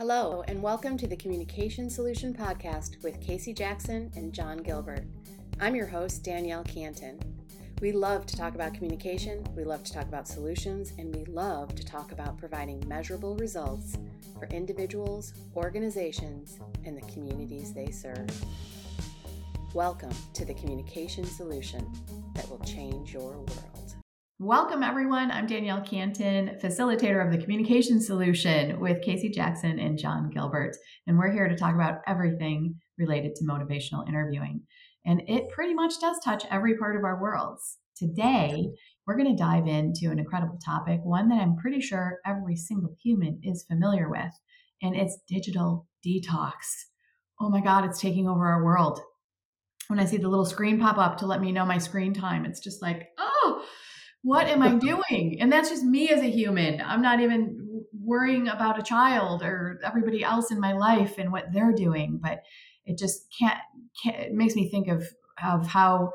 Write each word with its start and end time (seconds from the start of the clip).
Hello, 0.00 0.42
and 0.48 0.62
welcome 0.62 0.96
to 0.96 1.06
the 1.06 1.14
Communication 1.14 1.90
Solution 1.90 2.32
Podcast 2.32 3.04
with 3.04 3.20
Casey 3.20 3.52
Jackson 3.52 4.10
and 4.16 4.32
John 4.32 4.56
Gilbert. 4.56 5.04
I'm 5.60 5.74
your 5.74 5.86
host, 5.86 6.24
Danielle 6.24 6.64
Cantin. 6.64 7.20
We 7.82 7.92
love 7.92 8.24
to 8.24 8.34
talk 8.34 8.54
about 8.54 8.72
communication, 8.72 9.46
we 9.54 9.62
love 9.62 9.84
to 9.84 9.92
talk 9.92 10.04
about 10.04 10.26
solutions, 10.26 10.94
and 10.96 11.14
we 11.14 11.26
love 11.26 11.74
to 11.74 11.84
talk 11.84 12.12
about 12.12 12.38
providing 12.38 12.82
measurable 12.88 13.36
results 13.36 13.98
for 14.38 14.46
individuals, 14.46 15.34
organizations, 15.54 16.58
and 16.86 16.96
the 16.96 17.12
communities 17.12 17.74
they 17.74 17.90
serve. 17.90 18.30
Welcome 19.74 20.14
to 20.32 20.46
the 20.46 20.54
Communication 20.54 21.26
Solution 21.26 21.86
that 22.36 22.48
will 22.48 22.60
change 22.60 23.12
your 23.12 23.32
world. 23.32 23.79
Welcome, 24.42 24.82
everyone. 24.82 25.30
I'm 25.30 25.46
Danielle 25.46 25.82
Cantin, 25.82 26.56
facilitator 26.64 27.22
of 27.22 27.30
the 27.30 27.36
Communication 27.36 28.00
Solution 28.00 28.80
with 28.80 29.02
Casey 29.02 29.28
Jackson 29.28 29.78
and 29.78 29.98
John 29.98 30.30
Gilbert. 30.30 30.74
And 31.06 31.18
we're 31.18 31.30
here 31.30 31.46
to 31.46 31.54
talk 31.54 31.74
about 31.74 32.00
everything 32.06 32.76
related 32.96 33.34
to 33.34 33.44
motivational 33.44 34.08
interviewing. 34.08 34.62
And 35.04 35.20
it 35.28 35.50
pretty 35.50 35.74
much 35.74 36.00
does 36.00 36.16
touch 36.24 36.46
every 36.50 36.78
part 36.78 36.96
of 36.96 37.04
our 37.04 37.20
worlds. 37.20 37.76
Today, 37.94 38.70
we're 39.06 39.18
going 39.18 39.28
to 39.28 39.42
dive 39.42 39.66
into 39.66 40.10
an 40.10 40.18
incredible 40.18 40.58
topic, 40.64 41.00
one 41.02 41.28
that 41.28 41.42
I'm 41.42 41.58
pretty 41.58 41.82
sure 41.82 42.20
every 42.24 42.56
single 42.56 42.96
human 43.04 43.40
is 43.42 43.66
familiar 43.68 44.08
with, 44.08 44.32
and 44.80 44.96
it's 44.96 45.18
digital 45.28 45.86
detox. 46.02 46.54
Oh 47.38 47.50
my 47.50 47.60
God, 47.60 47.84
it's 47.84 48.00
taking 48.00 48.26
over 48.26 48.46
our 48.46 48.64
world. 48.64 49.02
When 49.88 50.00
I 50.00 50.06
see 50.06 50.16
the 50.16 50.30
little 50.30 50.46
screen 50.46 50.80
pop 50.80 50.96
up 50.96 51.18
to 51.18 51.26
let 51.26 51.42
me 51.42 51.52
know 51.52 51.66
my 51.66 51.76
screen 51.76 52.14
time, 52.14 52.46
it's 52.46 52.60
just 52.60 52.80
like, 52.80 53.08
oh, 53.18 53.66
what 54.22 54.46
am 54.46 54.62
I 54.62 54.74
doing? 55.10 55.38
And 55.40 55.52
that's 55.52 55.70
just 55.70 55.84
me 55.84 56.08
as 56.08 56.20
a 56.20 56.30
human. 56.30 56.80
I'm 56.80 57.02
not 57.02 57.20
even 57.20 57.84
worrying 57.92 58.48
about 58.48 58.78
a 58.78 58.82
child 58.82 59.42
or 59.42 59.80
everybody 59.84 60.24
else 60.24 60.50
in 60.50 60.60
my 60.60 60.72
life 60.72 61.16
and 61.18 61.30
what 61.32 61.52
they're 61.52 61.72
doing, 61.72 62.18
but 62.22 62.42
it 62.84 62.98
just 62.98 63.26
can't, 63.38 63.58
can't 64.02 64.18
it 64.18 64.32
makes 64.32 64.54
me 64.54 64.68
think 64.68 64.88
of 64.88 65.04
of 65.42 65.66
how 65.66 66.10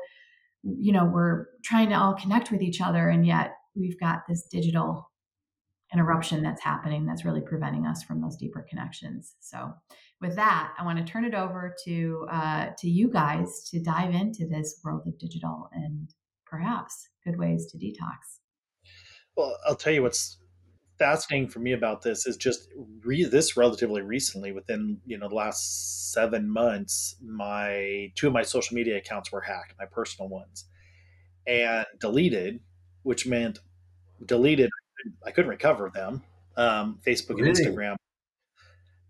you 0.62 0.92
know 0.92 1.04
we're 1.04 1.46
trying 1.64 1.88
to 1.90 1.94
all 1.94 2.14
connect 2.14 2.50
with 2.50 2.62
each 2.62 2.80
other 2.80 3.08
and 3.08 3.26
yet 3.26 3.52
we've 3.74 3.98
got 4.00 4.20
this 4.28 4.46
digital 4.50 5.10
interruption 5.92 6.42
that's 6.42 6.62
happening 6.62 7.06
that's 7.06 7.24
really 7.24 7.40
preventing 7.40 7.86
us 7.86 8.02
from 8.02 8.20
those 8.20 8.36
deeper 8.36 8.66
connections 8.68 9.34
so 9.40 9.72
with 10.20 10.34
that 10.34 10.72
i 10.78 10.84
want 10.84 10.98
to 10.98 11.04
turn 11.04 11.24
it 11.24 11.34
over 11.34 11.74
to 11.84 12.26
uh, 12.30 12.66
to 12.76 12.88
you 12.88 13.08
guys 13.10 13.68
to 13.70 13.80
dive 13.80 14.12
into 14.12 14.46
this 14.48 14.80
world 14.84 15.02
of 15.06 15.18
digital 15.18 15.68
and 15.72 16.10
perhaps 16.44 17.08
good 17.26 17.38
ways 17.38 17.66
to 17.66 17.78
detox. 17.78 18.40
Well, 19.36 19.58
I'll 19.66 19.76
tell 19.76 19.92
you 19.92 20.02
what's 20.02 20.38
fascinating 20.98 21.48
for 21.48 21.58
me 21.58 21.72
about 21.72 22.02
this 22.02 22.26
is 22.26 22.36
just 22.36 22.68
re- 23.04 23.24
this 23.24 23.56
relatively 23.56 24.02
recently 24.02 24.52
within 24.52 24.98
you 25.04 25.18
know 25.18 25.28
the 25.28 25.34
last 25.34 26.12
seven 26.12 26.48
months 26.48 27.16
my 27.22 28.10
two 28.14 28.28
of 28.28 28.32
my 28.32 28.42
social 28.42 28.74
media 28.74 28.96
accounts 28.96 29.30
were 29.30 29.42
hacked 29.42 29.74
my 29.78 29.84
personal 29.84 30.28
ones 30.28 30.64
and 31.46 31.84
deleted 32.00 32.60
which 33.02 33.26
meant 33.26 33.58
deleted 34.24 34.70
i 35.26 35.30
couldn't 35.30 35.50
recover 35.50 35.90
them 35.94 36.22
um, 36.56 36.98
facebook 37.06 37.36
really? 37.36 37.50
and 37.50 37.58
instagram 37.58 37.96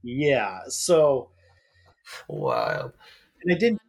yeah 0.02 0.58
so 0.66 1.30
wild 2.28 2.92
and 3.42 3.52
it 3.52 3.60
didn't 3.60 3.80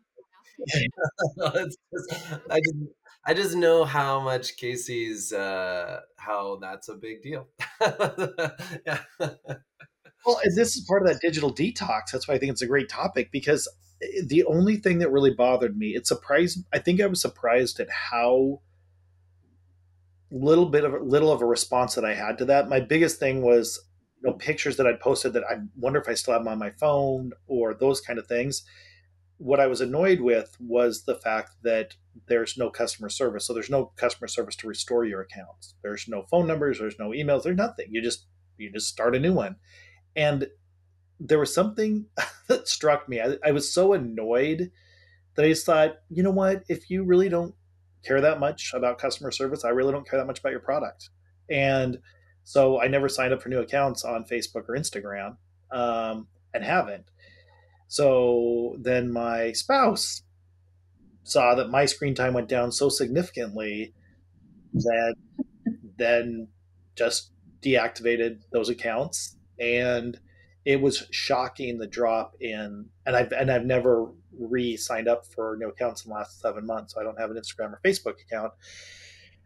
I 2.50 2.59
didn't 2.59 2.89
I 3.26 3.34
just 3.34 3.56
know 3.56 3.84
how 3.84 4.20
much 4.20 4.58
Casey's 4.58 5.34
uh, 5.34 6.02
how 6.18 6.58
that's 6.62 6.90
a 6.90 6.96
big 6.96 7.22
deal. 7.22 7.48
yeah. 8.86 9.00
Well, 10.26 10.40
and 10.44 10.56
this 10.56 10.76
is 10.76 10.86
part 10.88 11.02
of 11.02 11.09
that 11.09 11.22
digital 11.22 11.54
detox. 11.54 12.12
That's 12.12 12.28
why 12.28 12.36
I 12.36 12.38
think 12.38 12.52
it's 12.52 12.62
a 12.62 12.68
great 12.68 12.90
topic 12.90 13.32
because 13.32 13.68
eh, 14.02 14.22
the 14.26 14.44
only 14.46 14.78
thing 14.78 15.00
that 15.00 15.12
really 15.12 15.34
bothered 15.34 15.78
me, 15.78 15.90
it 15.90 16.08
surprised. 16.08 16.66
I 16.74 16.80
think 16.80 17.02
I 17.02 17.08
was 17.08 17.22
surprised 17.22 17.80
at 17.80 17.90
how 17.90 18.62
little 20.30 20.66
bit 20.66 20.84
of 20.84 21.02
little 21.02 21.31
of 21.31 21.41
a 21.41 21.46
response 21.46 21.96
that 21.96 22.06
I 22.06 22.14
had 22.14 22.38
to 22.40 22.46
that. 22.46 22.70
My 22.70 22.80
biggest 22.80 23.20
thing 23.20 23.41
was 23.41 23.80
you 24.22 24.30
know 24.30 24.36
pictures 24.38 24.78
that 24.78 24.88
I'd 24.88 25.00
posted 25.00 25.34
that 25.34 25.44
I 25.44 25.59
wonder 25.75 26.00
if 26.00 26.09
I 26.09 26.14
still 26.14 26.34
have 26.34 26.44
them 26.44 26.52
on 26.52 26.59
my 26.59 26.72
phone 26.72 27.31
or 27.47 27.74
those 27.74 28.02
kind 28.02 28.20
of 28.20 28.28
things 28.28 28.64
what 29.38 29.59
I 29.59 29.68
was 29.68 29.81
annoyed 29.81 30.20
with 30.20 30.56
was 30.59 31.03
the 31.03 31.16
fact 31.16 31.52
that 31.64 31.96
there's 32.28 32.57
no 32.57 32.69
customer 32.69 33.09
service. 33.09 33.45
So 33.45 33.53
there's 33.53 33.69
no 33.69 33.91
customer 33.95 34.28
service 34.28 34.55
to 34.57 34.67
restore 34.67 35.05
your 35.05 35.22
accounts. 35.22 35.75
There's 35.83 36.07
no 36.07 36.23
phone 36.23 36.47
numbers, 36.47 36.79
there's 36.79 37.00
no 37.00 37.09
emails, 37.09 37.44
there's 37.44 37.57
nothing. 37.57 37.88
You 37.89 38.01
just 38.01 38.25
you 38.57 38.72
just 38.72 38.88
start 38.88 39.16
a 39.16 39.19
new 39.19 39.33
one. 39.33 39.57
And 40.16 40.47
there 41.19 41.39
was 41.39 41.53
something 41.53 42.05
that 42.47 42.67
struck 42.67 43.07
me. 43.07 43.22
I, 43.22 43.38
I 43.45 43.51
was 43.51 43.73
so 43.73 43.94
annoyed 43.94 44.72
that 45.35 45.45
I 45.45 45.50
just 45.50 45.66
thought, 45.66 45.97
you 46.09 46.23
know 46.23 46.31
what, 46.31 46.63
if 46.67 46.89
you 46.89 47.03
really 47.03 47.29
don't 47.29 47.53
care 48.05 48.22
that 48.22 48.39
much 48.39 48.73
about 48.73 48.97
customer 48.97 49.31
service, 49.31 49.63
I 49.63 49.69
really 49.69 49.91
don't 49.91 50.07
care 50.07 50.19
that 50.19 50.25
much 50.25 50.39
about 50.39 50.51
your 50.51 50.61
product. 50.61 51.09
And 51.49 51.99
so 52.44 52.81
I 52.81 52.88
never 52.88 53.09
signed 53.09 53.34
up 53.34 53.41
for 53.41 53.49
new 53.49 53.59
accounts 53.59 54.03
on 54.03 54.25
Facebook 54.25 54.67
or 54.67 54.75
Instagram 54.75 55.38
um, 55.72 56.28
and 56.53 56.63
haven't. 56.63 57.05
So 57.88 58.75
then 58.79 59.11
my 59.11 59.51
spouse 59.53 60.23
saw 61.28 61.56
that 61.56 61.70
my 61.70 61.86
screen 61.86 62.16
time 62.16 62.34
went 62.34 62.50
down 62.50 62.72
so 62.72 62.90
significantly 62.90 63.94
that 64.74 65.16
then 65.98 66.48
just 66.96 67.32
deactivated 67.62 68.42
those 68.52 68.70
accounts 68.70 69.38
and 69.60 70.20
it 70.66 70.82
was 70.82 71.08
shocking 71.12 71.78
the 71.78 71.88
drop 71.88 72.36
in 72.40 72.86
and 73.06 73.16
I've 73.16 73.32
and 73.32 73.52
I've 73.52 73.66
never 73.66 74.12
re-signed 74.38 75.08
up 75.08 75.26
for 75.26 75.56
new 75.60 75.70
accounts 75.70 76.06
in 76.06 76.10
the 76.10 76.16
last 76.16 76.42
seven 76.42 76.66
months. 76.66 76.94
So 76.94 77.02
I 77.02 77.04
don't 77.04 77.20
have 77.20 77.32
an 77.32 77.38
Instagram 77.38 77.72
or 77.72 77.80
Facebook 77.84 78.22
account. 78.22 78.54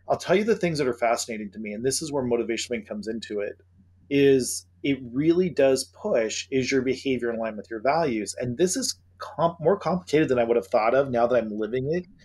I'll 0.09 0.17
tell 0.17 0.35
you 0.35 0.43
the 0.43 0.55
things 0.55 0.79
that 0.79 0.87
are 0.87 0.93
fascinating 0.93 1.51
to 1.51 1.59
me, 1.59 1.73
and 1.73 1.85
this 1.85 2.01
is 2.01 2.11
where 2.11 2.23
motivation 2.23 2.83
comes 2.83 3.07
into 3.07 3.39
it, 3.39 3.61
is 4.09 4.65
it 4.83 4.99
really 5.13 5.49
does 5.49 5.85
push 5.93 6.47
is 6.51 6.71
your 6.71 6.81
behavior 6.81 7.31
in 7.31 7.39
line 7.39 7.55
with 7.55 7.69
your 7.69 7.79
values 7.79 8.35
and 8.39 8.57
this 8.57 8.75
is 8.75 8.99
comp- 9.21 9.59
more 9.61 9.77
complicated 9.77 10.27
than 10.27 10.39
i 10.39 10.43
would 10.43 10.57
have 10.57 10.67
thought 10.67 10.93
of 10.93 11.09
now 11.09 11.25
that 11.25 11.41
i'm 11.41 11.57
living 11.57 11.93
it. 11.93 12.05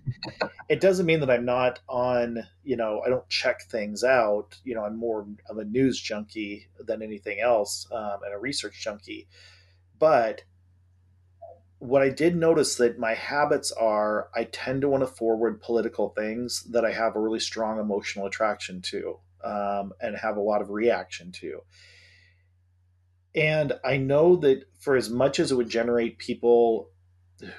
It 0.68 0.80
doesn't 0.80 1.06
mean 1.06 1.20
that 1.20 1.30
i'm 1.30 1.44
not 1.44 1.80
on 1.88 2.44
you 2.64 2.76
know 2.76 3.02
i 3.06 3.08
don't 3.08 3.28
check 3.28 3.62
things 3.62 4.02
out. 4.02 4.56
You 4.64 4.74
know 4.74 4.84
i'm 4.84 4.96
more 4.96 5.26
of 5.48 5.58
a 5.58 5.64
news 5.64 6.00
junkie 6.00 6.66
than 6.80 7.02
anything 7.02 7.40
else 7.40 7.86
um, 7.92 8.18
and 8.24 8.34
a 8.34 8.38
research 8.38 8.82
junkie. 8.82 9.28
But 9.98 10.42
what 11.78 12.02
i 12.02 12.08
did 12.08 12.34
notice 12.34 12.76
that 12.76 12.98
my 12.98 13.14
habits 13.14 13.70
are 13.72 14.28
i 14.34 14.44
tend 14.44 14.80
to 14.80 14.88
want 14.88 15.02
to 15.02 15.06
forward 15.06 15.60
political 15.60 16.08
things 16.10 16.62
that 16.62 16.84
i 16.84 16.90
have 16.90 17.14
a 17.14 17.20
really 17.20 17.40
strong 17.40 17.78
emotional 17.78 18.26
attraction 18.26 18.80
to 18.80 19.18
um, 19.44 19.92
and 20.00 20.16
have 20.16 20.36
a 20.36 20.40
lot 20.40 20.62
of 20.62 20.70
reaction 20.70 21.30
to 21.30 21.60
and 23.36 23.74
I 23.84 23.98
know 23.98 24.36
that 24.36 24.64
for 24.80 24.97
as 24.97 25.10
much 25.10 25.38
as 25.38 25.52
it 25.52 25.56
would 25.56 25.69
generate 25.69 26.19
people 26.19 26.91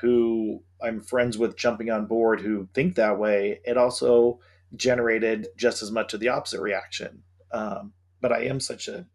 who 0.02 0.64
I'm 0.82 1.02
friends 1.02 1.38
with 1.38 1.56
jumping 1.56 1.92
on 1.92 2.08
board 2.08 2.42
who 2.42 2.68
think 2.74 2.96
that 2.96 3.20
way, 3.20 3.62
it 3.64 3.78
also 3.78 4.40
generated 4.76 5.48
just 5.56 5.84
as 5.84 5.92
much 5.92 6.14
of 6.14 6.20
the 6.20 6.30
opposite 6.30 6.62
reaction. 6.62 7.22
Um, 7.52 7.94
but 8.22 8.32
I 8.32 8.46
am 8.46 8.60
such 8.60 8.88
a 8.88 9.06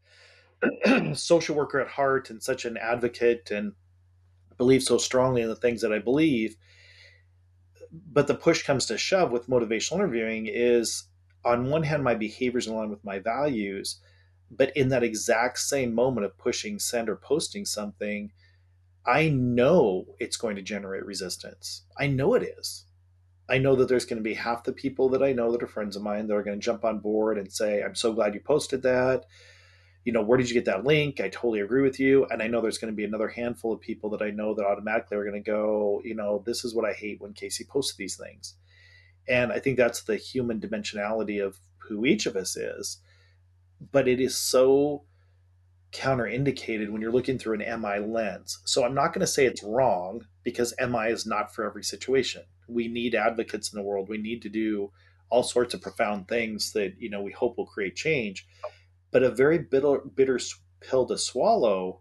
social 1.14 1.56
worker 1.56 1.80
at 1.80 1.88
heart 1.88 2.30
and 2.30 2.40
such 2.40 2.64
an 2.64 2.76
advocate 2.76 3.50
and 3.50 3.72
believe 4.56 4.84
so 4.84 4.98
strongly 4.98 5.42
in 5.42 5.48
the 5.48 5.56
things 5.56 5.80
that 5.82 5.92
I 5.92 5.98
believe. 5.98 6.56
But 7.90 8.28
the 8.28 8.34
push 8.34 8.62
comes 8.62 8.86
to 8.86 8.96
shove 8.96 9.32
with 9.32 9.48
motivational 9.48 9.96
interviewing 9.96 10.46
is 10.46 11.04
on 11.44 11.70
one 11.70 11.82
hand, 11.82 12.04
my 12.04 12.14
behaviors 12.14 12.68
line 12.68 12.88
with 12.88 13.04
my 13.04 13.18
values 13.18 14.00
but 14.56 14.76
in 14.76 14.88
that 14.90 15.02
exact 15.02 15.58
same 15.58 15.94
moment 15.94 16.26
of 16.26 16.36
pushing 16.38 16.78
send 16.78 17.08
or 17.08 17.16
posting 17.16 17.64
something 17.64 18.30
i 19.06 19.28
know 19.28 20.06
it's 20.20 20.36
going 20.36 20.56
to 20.56 20.62
generate 20.62 21.04
resistance. 21.04 21.82
I 21.98 22.06
know 22.06 22.34
it 22.34 22.42
is. 22.42 22.84
I 23.48 23.58
know 23.58 23.74
that 23.76 23.88
there's 23.88 24.04
going 24.04 24.18
to 24.18 24.22
be 24.22 24.34
half 24.34 24.64
the 24.64 24.72
people 24.72 25.08
that 25.10 25.22
i 25.22 25.32
know 25.32 25.50
that 25.50 25.62
are 25.62 25.66
friends 25.66 25.96
of 25.96 26.02
mine 26.02 26.26
that 26.26 26.34
are 26.34 26.42
going 26.42 26.58
to 26.58 26.64
jump 26.64 26.84
on 26.84 27.00
board 27.00 27.38
and 27.38 27.52
say 27.52 27.82
i'm 27.82 27.94
so 27.94 28.12
glad 28.12 28.34
you 28.34 28.40
posted 28.40 28.82
that. 28.82 29.24
You 30.04 30.12
know 30.12 30.22
where 30.22 30.38
did 30.38 30.48
you 30.48 30.54
get 30.54 30.64
that 30.66 30.84
link? 30.84 31.20
I 31.20 31.28
totally 31.28 31.60
agree 31.60 31.82
with 31.82 31.98
you. 31.98 32.26
And 32.30 32.42
i 32.42 32.46
know 32.46 32.60
there's 32.60 32.78
going 32.78 32.92
to 32.92 32.96
be 32.96 33.04
another 33.04 33.28
handful 33.28 33.72
of 33.72 33.80
people 33.80 34.10
that 34.10 34.22
i 34.22 34.30
know 34.30 34.54
that 34.54 34.66
automatically 34.66 35.16
are 35.16 35.24
going 35.24 35.42
to 35.42 35.50
go 35.50 36.00
you 36.04 36.14
know 36.14 36.42
this 36.46 36.64
is 36.64 36.74
what 36.74 36.84
i 36.88 36.92
hate 36.92 37.20
when 37.20 37.32
casey 37.32 37.64
posts 37.64 37.96
these 37.96 38.16
things. 38.16 38.54
And 39.28 39.52
i 39.52 39.58
think 39.58 39.76
that's 39.76 40.02
the 40.02 40.16
human 40.16 40.60
dimensionality 40.60 41.44
of 41.44 41.58
who 41.78 42.04
each 42.04 42.26
of 42.26 42.36
us 42.36 42.56
is 42.56 42.98
but 43.90 44.06
it 44.06 44.20
is 44.20 44.36
so 44.36 45.04
counterindicated 45.92 46.90
when 46.90 47.02
you're 47.02 47.12
looking 47.12 47.38
through 47.38 47.60
an 47.60 47.80
MI 47.80 47.98
lens. 47.98 48.60
So 48.64 48.84
I'm 48.84 48.94
not 48.94 49.08
going 49.08 49.20
to 49.20 49.26
say 49.26 49.44
it's 49.44 49.62
wrong 49.62 50.26
because 50.42 50.74
MI 50.80 51.08
is 51.08 51.26
not 51.26 51.54
for 51.54 51.66
every 51.66 51.84
situation. 51.84 52.42
We 52.68 52.88
need 52.88 53.14
advocates 53.14 53.72
in 53.72 53.78
the 53.78 53.84
world. 53.84 54.08
We 54.08 54.18
need 54.18 54.42
to 54.42 54.48
do 54.48 54.90
all 55.30 55.42
sorts 55.42 55.74
of 55.74 55.80
profound 55.80 56.28
things 56.28 56.72
that 56.72 56.94
you 56.98 57.08
know 57.08 57.22
we 57.22 57.32
hope 57.32 57.56
will 57.56 57.66
create 57.66 57.96
change. 57.96 58.46
But 59.10 59.22
a 59.22 59.30
very 59.30 59.58
bitter, 59.58 60.00
bitter 60.14 60.38
pill 60.80 61.06
to 61.06 61.18
swallow 61.18 62.00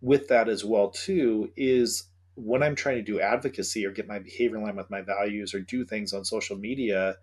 with 0.00 0.28
that 0.28 0.48
as 0.48 0.64
well 0.64 0.90
too 0.90 1.50
is 1.56 2.04
when 2.34 2.62
I'm 2.62 2.74
trying 2.74 2.96
to 2.96 3.02
do 3.02 3.20
advocacy 3.20 3.84
or 3.84 3.90
get 3.90 4.08
my 4.08 4.18
behavior 4.18 4.56
in 4.56 4.62
line 4.62 4.76
with 4.76 4.90
my 4.90 5.02
values 5.02 5.54
or 5.54 5.60
do 5.60 5.84
things 5.84 6.12
on 6.12 6.24
social 6.24 6.56
media, 6.56 7.16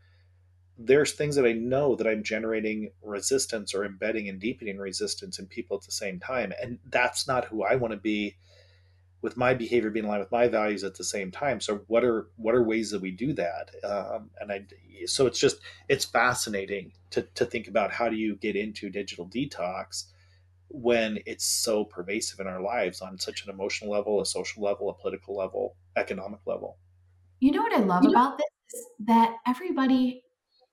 there's 0.78 1.14
things 1.14 1.36
that 1.36 1.46
I 1.46 1.54
know 1.54 1.96
that 1.96 2.08
I'm 2.08 2.24
generating 2.24 2.92
resistance 3.02 3.74
or 3.74 3.84
embedding 3.84 4.30
and 4.30 4.40
deepening 4.40 4.78
resistance 4.78 5.40
in 5.40 5.48
people 5.48 5.78
at 5.78 5.84
the 5.84 5.92
same 5.92 6.20
time. 6.20 6.54
And 6.62 6.78
that's 6.90 7.28
not 7.28 7.46
who 7.46 7.64
I 7.64 7.76
want 7.76 7.94
to 7.94 8.00
be 8.00 8.36
with 9.22 9.36
my 9.36 9.54
behavior 9.54 9.90
being 9.90 10.06
in 10.06 10.10
line 10.10 10.20
with 10.20 10.32
my 10.32 10.48
values 10.48 10.84
at 10.84 10.96
the 10.96 11.04
same 11.04 11.32
time. 11.32 11.60
So 11.60 11.82
what 11.88 12.04
are 12.04 12.28
what 12.36 12.54
are 12.54 12.62
ways 12.62 12.92
that 12.92 13.02
we 13.02 13.12
do 13.12 13.34
that? 13.34 13.72
Um, 13.84 14.30
and 14.40 14.52
I 14.52 14.66
so 15.06 15.26
it's 15.26 15.40
just 15.40 15.58
it's 15.90 16.06
fascinating 16.06 16.94
to 17.12 17.24
to 17.24 17.46
think 17.46 17.68
about 17.68 17.92
how 17.92 18.10
do 18.10 18.16
you 18.16 18.36
get 18.36 18.56
into 18.56 18.90
digital 18.90 19.28
detox 19.28 20.06
when 20.70 21.18
it's 21.26 21.46
so 21.46 21.86
pervasive 21.86 22.40
in 22.40 22.48
our 22.48 22.62
lives 22.62 23.02
on 23.02 23.18
such 23.18 23.44
an 23.44 23.50
emotional 23.50 23.90
level, 23.90 24.22
a 24.22 24.26
social 24.26 24.62
level, 24.62 24.90
a 24.90 24.94
political 24.94 25.36
level, 25.36 25.76
economic 25.96 26.42
level. 26.46 26.78
You 27.40 27.52
know 27.52 27.62
what 27.62 27.74
I 27.74 27.80
love 27.80 28.04
you 28.04 28.12
about 28.12 28.38
this 28.38 28.48
is 28.74 28.86
that 29.00 29.38
everybody 29.48 30.24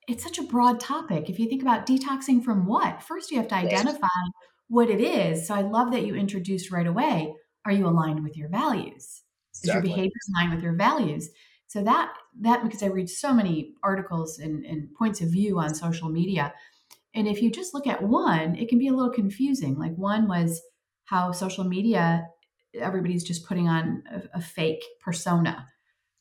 it's 0.09 0.23
such 0.23 0.39
a 0.39 0.43
broad 0.43 0.81
topic. 0.81 1.31
If 1.31 1.39
you 1.39 1.49
think 1.49 1.63
about 1.63 1.87
detoxing 1.87 2.43
from 2.43 2.67
what, 2.67 3.03
first 3.03 3.31
you 3.31 3.39
have 3.39 3.49
to 3.49 3.55
identify 3.55 4.09
what 4.69 4.91
it 4.91 5.01
is. 5.01 5.47
So 5.47 5.55
I 5.55 5.63
love 5.63 5.93
that 5.93 6.07
you 6.07 6.15
introduced 6.15 6.71
right 6.71 6.87
away. 6.87 7.35
Are 7.65 7.73
you 7.73 7.87
aligned 7.87 8.23
with 8.23 8.37
your 8.37 8.49
values? 8.49 9.23
Is 9.55 9.61
exactly. 9.63 9.73
your 9.73 9.97
behavior 9.97 10.21
aligned 10.35 10.55
with 10.55 10.63
your 10.63 10.75
values? 10.75 11.31
So 11.67 11.83
that 11.83 12.13
that 12.41 12.63
because 12.63 12.83
I 12.83 12.87
read 12.87 13.09
so 13.09 13.33
many 13.33 13.75
articles 13.83 14.39
and, 14.39 14.65
and 14.65 14.95
points 14.95 15.21
of 15.21 15.31
view 15.31 15.59
on 15.59 15.75
social 15.75 16.09
media, 16.09 16.53
and 17.15 17.27
if 17.27 17.41
you 17.41 17.51
just 17.51 17.75
look 17.75 17.87
at 17.87 18.03
one, 18.03 18.57
it 18.57 18.69
can 18.69 18.79
be 18.79 18.89
a 18.89 18.93
little 18.93 19.13
confusing. 19.13 19.79
Like 19.79 19.95
one 19.97 20.29
was 20.29 20.61
how 21.07 21.33
social 21.33 21.65
media, 21.65 22.27
everybody's 22.79 23.25
just 23.25 23.47
putting 23.47 23.69
on 23.69 24.03
a, 24.13 24.39
a 24.39 24.41
fake 24.41 24.85
persona 25.01 25.67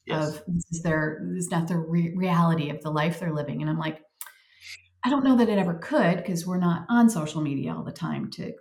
yes. 0.06 0.28
of 0.28 0.44
this 0.48 0.66
is 0.72 0.82
their 0.82 1.22
this 1.34 1.46
is 1.46 1.52
not 1.52 1.68
the 1.68 1.78
re- 1.78 2.14
reality 2.16 2.70
of 2.70 2.82
the 2.82 2.92
life 2.92 3.20
they're 3.20 3.34
living. 3.34 3.62
And 3.62 3.70
I'm 3.70 3.80
like, 3.80 4.02
I 5.04 5.10
don't 5.10 5.24
know 5.24 5.38
that 5.38 5.50
it 5.50 5.58
ever 5.58 5.76
could 5.76 6.18
because 6.18 6.46
we're 6.46 6.60
not 6.60 6.86
on 6.90 7.10
social 7.10 7.42
media 7.42 7.74
all 7.76 7.84
the 7.84 7.92
time. 7.92 8.30
To 8.32 8.54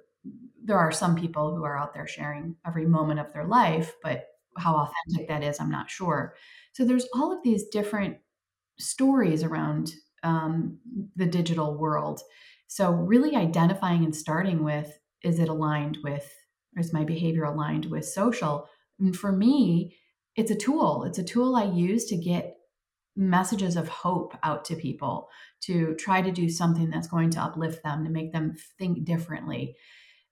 there 0.65 0.79
are 0.79 0.93
some 0.93 1.17
people 1.17 1.55
who 1.55 1.65
are 1.65 1.79
out 1.79 1.95
there 1.95 2.07
sharing 2.07 2.57
every 2.67 2.87
moment 2.87 3.21
of 3.21 3.33
their 3.33 3.47
life, 3.47 3.95
but 4.03 4.27
how 4.57 4.77
authentic 4.77 5.29
that 5.29 5.43
is, 5.43 5.59
I'm 5.59 5.71
not 5.71 5.91
sure. 5.91 6.35
So 6.73 6.85
there's 6.85 7.09
all 7.15 7.33
of 7.33 7.43
these 7.43 7.69
different 7.69 8.19
stories 8.79 9.43
around 9.43 9.93
um, 10.23 10.79
the 11.17 11.27
digital 11.27 11.77
world. 11.77 12.21
So, 12.69 12.91
really 12.93 13.37
identifying 13.37 14.05
and 14.05 14.15
starting 14.15 14.65
with 14.65 14.99
is 15.23 15.39
it 15.39 15.49
aligned 15.49 15.99
with, 16.03 16.33
is 16.77 16.93
my 16.93 17.05
behavior 17.05 17.45
aligned 17.45 17.87
with 17.87 18.05
social? 18.05 18.69
And 18.99 19.17
for 19.17 19.33
me, 19.33 19.97
it's 20.37 20.51
a 20.51 20.57
tool. 20.57 21.05
It's 21.05 21.19
a 21.19 21.25
tool 21.25 21.57
I 21.57 21.65
use 21.65 22.07
to 22.07 22.17
get 22.17 22.57
messages 23.15 23.77
of 23.77 23.89
hope 23.89 24.37
out 24.43 24.65
to 24.67 24.77
people, 24.77 25.29
to 25.63 25.95
try 25.97 26.23
to 26.23 26.31
do 26.31 26.49
something 26.49 26.89
that's 26.91 27.09
going 27.09 27.31
to 27.31 27.41
uplift 27.41 27.83
them, 27.83 28.05
to 28.05 28.11
make 28.11 28.33
them 28.33 28.57
think 28.79 29.05
differently. 29.05 29.77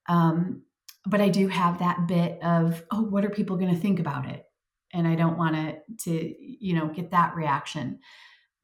Um, 0.09 0.63
but 1.07 1.21
I 1.21 1.29
do 1.29 1.49
have 1.49 1.79
that 1.79 2.09
bit 2.09 2.43
of, 2.43 2.83
oh, 2.91 3.03
what 3.03 3.25
are 3.25 3.31
people 3.31 3.57
going 3.57 3.75
to 3.75 3.81
think 3.81 4.01
about 4.01 4.29
it? 4.29 4.45
And 4.93 5.07
I 5.07 5.15
don't 5.15 5.39
want 5.39 5.55
to, 5.55 5.77
to 6.05 6.35
you 6.41 6.75
know, 6.75 6.89
get 6.89 7.11
that 7.11 7.35
reaction 7.35 8.01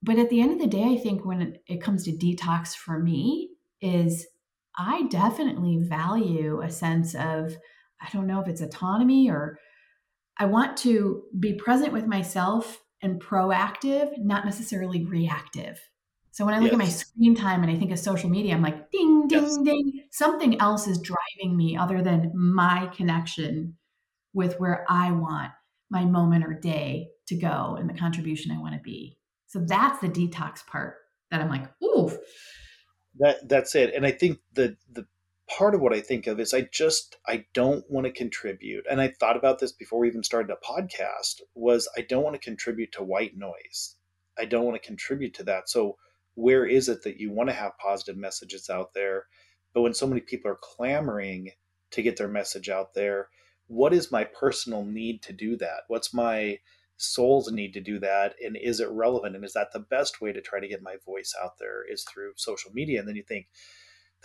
but 0.02 0.18
at 0.18 0.30
the 0.30 0.40
end 0.40 0.52
of 0.52 0.58
the 0.58 0.66
day 0.66 0.84
i 0.84 0.96
think 0.96 1.24
when 1.24 1.58
it 1.66 1.82
comes 1.82 2.04
to 2.04 2.12
detox 2.12 2.74
for 2.74 2.98
me 2.98 3.50
is 3.80 4.26
i 4.78 5.02
definitely 5.08 5.78
value 5.78 6.60
a 6.62 6.70
sense 6.70 7.14
of 7.14 7.56
i 8.00 8.08
don't 8.12 8.26
know 8.26 8.40
if 8.40 8.48
it's 8.48 8.60
autonomy 8.60 9.28
or 9.28 9.58
i 10.38 10.44
want 10.44 10.76
to 10.76 11.22
be 11.38 11.54
present 11.54 11.92
with 11.92 12.06
myself 12.06 12.82
and 13.02 13.20
proactive 13.20 14.12
not 14.18 14.44
necessarily 14.44 15.04
reactive 15.04 15.80
so 16.30 16.44
when 16.44 16.54
i 16.54 16.58
look 16.58 16.72
yes. 16.72 16.80
at 16.80 16.84
my 16.84 16.88
screen 16.88 17.34
time 17.34 17.62
and 17.62 17.70
i 17.70 17.76
think 17.76 17.90
of 17.90 17.98
social 17.98 18.30
media 18.30 18.54
i'm 18.54 18.62
like 18.62 18.90
ding 18.90 19.28
ding 19.28 19.42
yes. 19.42 19.58
ding 19.58 20.04
something 20.10 20.60
else 20.60 20.86
is 20.86 20.98
driving 20.98 21.56
me 21.56 21.76
other 21.76 22.02
than 22.02 22.32
my 22.34 22.90
connection 22.94 23.76
with 24.32 24.58
where 24.58 24.84
i 24.88 25.10
want 25.10 25.50
my 25.90 26.04
moment 26.04 26.44
or 26.44 26.52
day 26.52 27.08
to 27.26 27.36
go 27.36 27.76
and 27.78 27.88
the 27.88 27.94
contribution 27.94 28.50
i 28.50 28.58
want 28.58 28.74
to 28.74 28.80
be 28.80 29.18
so 29.46 29.60
that's 29.60 30.00
the 30.00 30.08
detox 30.08 30.66
part 30.66 30.96
that 31.30 31.40
I'm 31.40 31.48
like, 31.48 31.68
ooh. 31.82 32.16
That 33.18 33.48
that's 33.48 33.74
it. 33.74 33.94
And 33.94 34.04
I 34.04 34.10
think 34.10 34.40
the 34.52 34.76
the 34.92 35.06
part 35.48 35.74
of 35.74 35.80
what 35.80 35.92
I 35.92 36.00
think 36.00 36.26
of 36.26 36.40
is 36.40 36.52
I 36.52 36.62
just 36.72 37.16
I 37.26 37.44
don't 37.54 37.88
want 37.90 38.06
to 38.06 38.12
contribute. 38.12 38.84
And 38.90 39.00
I 39.00 39.08
thought 39.08 39.36
about 39.36 39.58
this 39.58 39.72
before 39.72 40.00
we 40.00 40.08
even 40.08 40.22
started 40.22 40.52
a 40.52 40.66
podcast 40.66 41.40
was 41.54 41.88
I 41.96 42.02
don't 42.02 42.24
want 42.24 42.34
to 42.34 42.40
contribute 42.40 42.92
to 42.92 43.04
white 43.04 43.36
noise. 43.36 43.96
I 44.38 44.44
don't 44.44 44.64
want 44.64 44.80
to 44.80 44.86
contribute 44.86 45.34
to 45.34 45.44
that. 45.44 45.68
So 45.68 45.96
where 46.34 46.66
is 46.66 46.88
it 46.88 47.02
that 47.04 47.18
you 47.18 47.30
want 47.30 47.48
to 47.48 47.54
have 47.54 47.78
positive 47.78 48.16
messages 48.16 48.68
out 48.68 48.92
there? 48.94 49.24
But 49.72 49.82
when 49.82 49.94
so 49.94 50.06
many 50.06 50.20
people 50.20 50.50
are 50.50 50.58
clamoring 50.60 51.52
to 51.92 52.02
get 52.02 52.16
their 52.16 52.28
message 52.28 52.68
out 52.68 52.94
there, 52.94 53.28
what 53.68 53.94
is 53.94 54.12
my 54.12 54.24
personal 54.24 54.84
need 54.84 55.22
to 55.22 55.32
do 55.32 55.56
that? 55.56 55.82
What's 55.88 56.12
my 56.12 56.58
souls 56.98 57.50
need 57.52 57.74
to 57.74 57.80
do 57.80 57.98
that 57.98 58.34
and 58.42 58.56
is 58.56 58.80
it 58.80 58.88
relevant 58.88 59.36
and 59.36 59.44
is 59.44 59.52
that 59.52 59.70
the 59.72 59.78
best 59.78 60.20
way 60.22 60.32
to 60.32 60.40
try 60.40 60.58
to 60.58 60.68
get 60.68 60.82
my 60.82 60.96
voice 61.04 61.34
out 61.42 61.58
there 61.58 61.84
is 61.90 62.04
through 62.04 62.32
social 62.36 62.70
media 62.72 62.98
and 62.98 63.06
then 63.06 63.16
you 63.16 63.22
think 63.22 63.46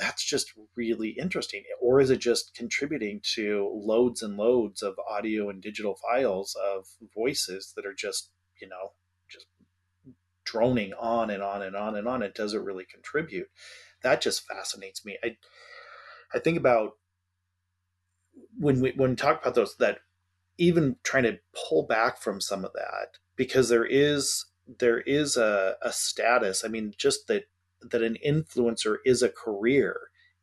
that's 0.01 0.24
just 0.24 0.51
really 0.75 1.09
interesting. 1.09 1.62
Or 1.80 2.01
is 2.01 2.09
it 2.09 2.18
just 2.18 2.56
contributing 2.56 3.21
to 3.36 3.69
loads 3.71 4.24
and 4.24 4.36
loads 4.36 4.81
of 4.81 4.95
audio 5.07 5.48
and 5.50 5.62
digital 5.62 5.95
files 5.95 6.57
of 6.59 6.88
voices 7.13 7.74
that 7.75 7.86
are 7.86 7.94
just 7.94 8.31
you 8.59 8.68
know 8.68 8.94
just 9.30 9.45
droning 10.44 10.94
on 11.00 11.30
and 11.30 11.44
on 11.44 11.62
and 11.62 11.75
on 11.75 11.95
and 11.95 12.07
on? 12.07 12.24
It 12.24 12.33
doesn't 12.33 12.65
really 12.65 12.86
contribute. 12.92 13.48
That 14.01 14.21
just 14.21 14.48
fascinates 14.48 15.06
me. 15.06 15.18
I 15.24 15.38
i 16.33 16.39
think 16.39 16.57
about 16.57 16.94
when 18.57 18.81
we 18.81 18.94
when 18.95 19.12
we 19.12 19.15
talk 19.15 19.42
about 19.42 19.53
those 19.53 19.75
that 19.77 20.00
even 20.57 20.95
trying 21.03 21.24
to 21.24 21.39
pull 21.53 21.83
back 21.83 22.19
from 22.19 22.42
some 22.42 22.65
of 22.65 22.74
that 22.74 23.18
because 23.36 23.69
there 23.69 23.86
is 23.86 24.45
there 24.80 25.01
is 25.01 25.38
a, 25.38 25.75
a 25.83 25.92
status. 25.92 26.63
I 26.65 26.69
mean 26.69 26.94
just 26.98 27.27
that 27.27 27.44
that 27.89 28.01
an 28.01 28.17
influencer 28.25 28.97
is 29.05 29.21
a 29.21 29.29
career 29.29 29.97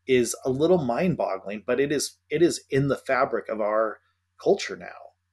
is 0.07 0.35
a 0.45 0.51
little 0.51 0.79
mind-boggling 0.79 1.63
but 1.67 1.81
it 1.81 1.93
is 1.93 2.17
it 2.31 2.43
is 2.43 2.65
in 2.71 2.89
the 2.89 2.97
fabric 2.97 3.49
of 3.49 3.61
our 3.61 4.01
culture 4.43 4.77
now 4.77 4.87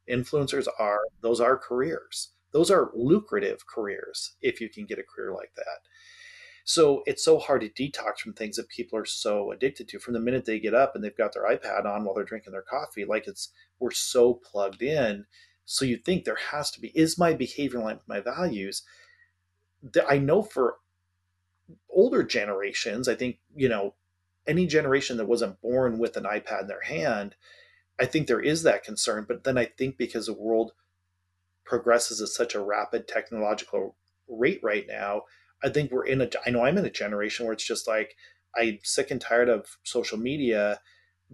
influencers 0.09 0.67
are 0.79 1.01
those 1.21 1.39
are 1.39 1.57
careers 1.57 2.31
those 2.51 2.69
are 2.69 2.91
lucrative 2.93 3.65
careers 3.67 4.35
if 4.41 4.59
you 4.61 4.69
can 4.69 4.85
get 4.85 4.99
a 4.99 5.03
career 5.03 5.33
like 5.33 5.51
that 5.55 5.79
so 6.67 7.03
it's 7.05 7.23
so 7.23 7.37
hard 7.37 7.61
to 7.61 7.69
detox 7.69 8.17
from 8.17 8.33
things 8.33 8.55
that 8.55 8.69
people 8.69 8.97
are 8.97 9.05
so 9.05 9.51
addicted 9.51 9.87
to 9.89 9.99
from 9.99 10.15
the 10.15 10.19
minute 10.19 10.45
they 10.45 10.59
get 10.59 10.73
up 10.73 10.95
and 10.95 11.03
they've 11.03 11.15
got 11.15 11.31
their 11.31 11.47
iPad 11.47 11.85
on 11.85 12.03
while 12.03 12.15
they're 12.15 12.23
drinking 12.23 12.53
their 12.53 12.63
coffee. 12.63 13.05
Like 13.05 13.27
it's, 13.27 13.49
we're 13.79 13.91
so 13.91 14.33
plugged 14.33 14.81
in. 14.81 15.25
So 15.65 15.85
you 15.85 15.97
think 15.97 16.25
there 16.25 16.39
has 16.51 16.71
to 16.71 16.81
be, 16.81 16.87
is 16.95 17.19
my 17.19 17.33
behavior 17.33 17.79
aligned 17.79 17.99
with 17.99 18.07
my 18.07 18.19
values? 18.19 18.81
That 19.83 20.05
I 20.09 20.17
know 20.17 20.41
for 20.41 20.77
older 21.89 22.23
generations, 22.23 23.07
I 23.07 23.15
think, 23.15 23.37
you 23.55 23.69
know, 23.69 23.95
any 24.47 24.67
generation 24.67 25.17
that 25.17 25.27
wasn't 25.27 25.61
born 25.61 25.97
with 25.97 26.17
an 26.17 26.23
iPad 26.23 26.61
in 26.61 26.67
their 26.67 26.81
hand, 26.81 27.35
I 27.99 28.05
think 28.05 28.27
there 28.27 28.41
is 28.41 28.63
that 28.63 28.83
concern. 28.83 29.25
But 29.27 29.43
then 29.43 29.57
I 29.57 29.65
think 29.65 29.97
because 29.97 30.27
the 30.27 30.33
world 30.33 30.73
progresses 31.65 32.21
at 32.21 32.27
such 32.27 32.53
a 32.53 32.63
rapid 32.63 33.07
technological 33.07 33.95
rate 34.27 34.59
right 34.61 34.85
now, 34.87 35.23
I 35.63 35.69
think 35.69 35.91
we're 35.91 36.05
in 36.05 36.21
a, 36.21 36.29
I 36.45 36.51
know 36.51 36.63
I'm 36.63 36.77
in 36.77 36.85
a 36.85 36.91
generation 36.91 37.45
where 37.45 37.53
it's 37.53 37.67
just 37.67 37.87
like, 37.87 38.15
I'm 38.55 38.79
sick 38.83 39.11
and 39.11 39.19
tired 39.19 39.49
of 39.49 39.77
social 39.83 40.17
media. 40.17 40.79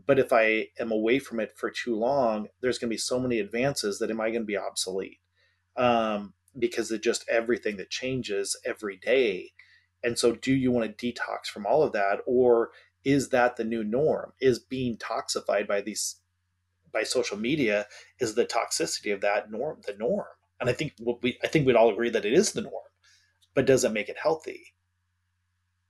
But 0.07 0.19
if 0.19 0.31
I 0.31 0.67
am 0.79 0.91
away 0.91 1.19
from 1.19 1.39
it 1.39 1.53
for 1.57 1.69
too 1.69 1.95
long, 1.95 2.47
there's 2.61 2.77
going 2.77 2.89
to 2.89 2.93
be 2.93 2.97
so 2.97 3.19
many 3.19 3.39
advances 3.39 4.00
that 4.00 4.09
am 4.09 4.21
I 4.21 4.29
going 4.29 4.43
to 4.43 4.45
be 4.45 4.57
obsolete? 4.57 5.19
Um, 5.75 6.33
because 6.57 6.91
it 6.91 7.03
just 7.03 7.27
everything 7.29 7.77
that 7.77 7.89
changes 7.89 8.57
every 8.65 8.97
day. 8.97 9.51
And 10.03 10.17
so, 10.17 10.36
do 10.36 10.53
you 10.53 10.72
want 10.72 10.98
to 10.98 11.13
detox 11.13 11.46
from 11.48 11.65
all 11.65 11.84
of 11.84 11.93
that, 11.93 12.20
or 12.25 12.72
is 13.03 13.29
that 13.29 13.55
the 13.55 13.63
new 13.63 13.84
norm? 13.84 14.34
Is 14.41 14.60
being 14.60 14.98
toxified 14.98 15.67
by 15.67 15.81
these 15.81 16.17
by 16.91 17.03
social 17.03 17.38
media 17.38 17.88
is 18.20 18.36
the 18.36 18.46
toxicity 18.46 19.13
of 19.13 19.22
that 19.22 19.51
norm 19.51 19.81
the 19.86 19.93
norm? 19.93 20.27
And 20.60 20.70
I 20.70 20.74
think 20.74 20.93
what 21.00 21.22
we 21.22 21.38
I 21.43 21.48
think 21.48 21.65
we'd 21.65 21.75
all 21.75 21.91
agree 21.91 22.10
that 22.10 22.25
it 22.25 22.34
is 22.34 22.53
the 22.53 22.62
norm 22.62 22.84
but 23.53 23.65
does 23.65 23.84
it 23.84 23.91
make 23.91 24.10
it 24.10 24.17
healthy. 24.17 24.74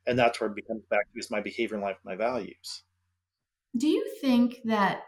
And 0.06 0.18
that's 0.18 0.39
where 0.39 0.50
it 0.50 0.56
becomes 0.56 0.84
back 0.89 1.12
to 1.13 1.20
is 1.20 1.30
my 1.30 1.41
behavior 1.41 1.77
in 1.77 1.84
life, 1.84 1.98
my 2.03 2.15
values. 2.15 2.84
Do 3.77 3.88
you 3.88 4.06
think 4.20 4.62
that 4.65 5.03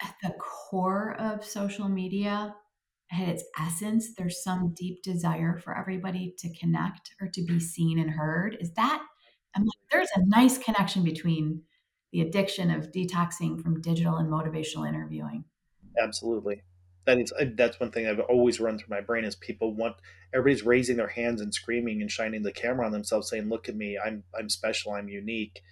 at 0.00 0.14
the 0.22 0.34
core 0.38 1.16
of 1.18 1.44
social 1.44 1.88
media, 1.88 2.54
at 3.12 3.28
its 3.28 3.44
essence, 3.58 4.14
there's 4.14 4.42
some 4.42 4.74
deep 4.74 5.02
desire 5.02 5.56
for 5.56 5.76
everybody 5.76 6.34
to 6.38 6.52
connect 6.54 7.10
or 7.20 7.28
to 7.28 7.42
be 7.42 7.60
seen 7.60 7.98
and 7.98 8.10
heard? 8.10 8.56
Is 8.60 8.72
that 8.74 9.02
I'm 9.54 9.62
like, 9.62 9.78
there's 9.90 10.10
a 10.14 10.26
nice 10.26 10.58
connection 10.58 11.02
between 11.02 11.62
the 12.12 12.20
addiction 12.20 12.70
of 12.70 12.92
detoxing 12.92 13.62
from 13.62 13.80
digital 13.80 14.16
and 14.16 14.30
motivational 14.30 14.88
interviewing. 14.88 15.44
Absolutely. 16.02 16.62
That 17.06 17.18
is 17.18 17.32
that's 17.54 17.78
one 17.78 17.92
thing 17.92 18.06
I've 18.06 18.20
always 18.20 18.58
run 18.58 18.78
through 18.78 18.94
my 18.94 19.00
brain 19.00 19.24
is 19.24 19.36
people 19.36 19.74
want 19.74 19.96
everybody's 20.34 20.64
raising 20.66 20.96
their 20.96 21.08
hands 21.08 21.40
and 21.40 21.54
screaming 21.54 22.00
and 22.02 22.10
shining 22.10 22.42
the 22.42 22.52
camera 22.52 22.84
on 22.84 22.92
themselves 22.92 23.30
saying 23.30 23.48
look 23.48 23.68
at 23.68 23.76
me 23.76 23.96
I'm 23.96 24.24
I'm 24.36 24.48
special 24.48 24.92
I'm 24.92 25.08
unique 25.08 25.62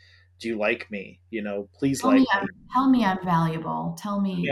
do 0.41 0.49
you 0.49 0.59
like 0.59 0.91
me? 0.91 1.21
You 1.31 1.43
know 1.43 1.69
please 1.75 2.01
tell 2.01 2.11
like 2.11 2.21
me, 2.21 2.27
me. 2.43 2.49
tell 2.73 2.89
me 2.89 3.05
I'm 3.05 3.25
valuable. 3.25 3.97
Tell 3.99 4.21
me 4.21 4.47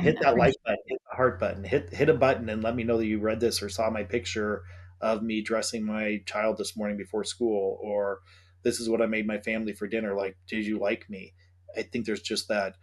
hit 0.00 0.18
that 0.20 0.36
like 0.36 0.54
button 0.64 0.78
hit 0.86 0.98
the 1.08 1.16
heart 1.16 1.40
button 1.40 1.64
hit 1.64 1.92
hit 1.92 2.08
a 2.08 2.14
button 2.14 2.48
and 2.48 2.62
let 2.62 2.76
me 2.76 2.84
know 2.84 2.96
that 2.96 3.06
you 3.06 3.18
read 3.18 3.40
this 3.40 3.62
or 3.62 3.68
saw 3.68 3.90
my 3.90 4.02
picture 4.02 4.62
of 5.00 5.22
me 5.22 5.42
dressing 5.42 5.84
my 5.84 6.20
child 6.26 6.58
this 6.58 6.76
morning 6.76 6.96
before 6.96 7.24
school 7.24 7.78
or 7.82 8.20
this 8.62 8.80
is 8.80 8.88
what 8.88 9.00
I 9.00 9.06
made 9.06 9.26
my 9.26 9.38
family 9.38 9.72
for 9.72 9.86
dinner. 9.86 10.14
Like 10.14 10.36
did 10.46 10.66
you 10.66 10.78
like 10.78 11.08
me? 11.08 11.34
I 11.76 11.82
think 11.82 12.06
there's 12.06 12.22
just 12.22 12.48
that 12.48 12.74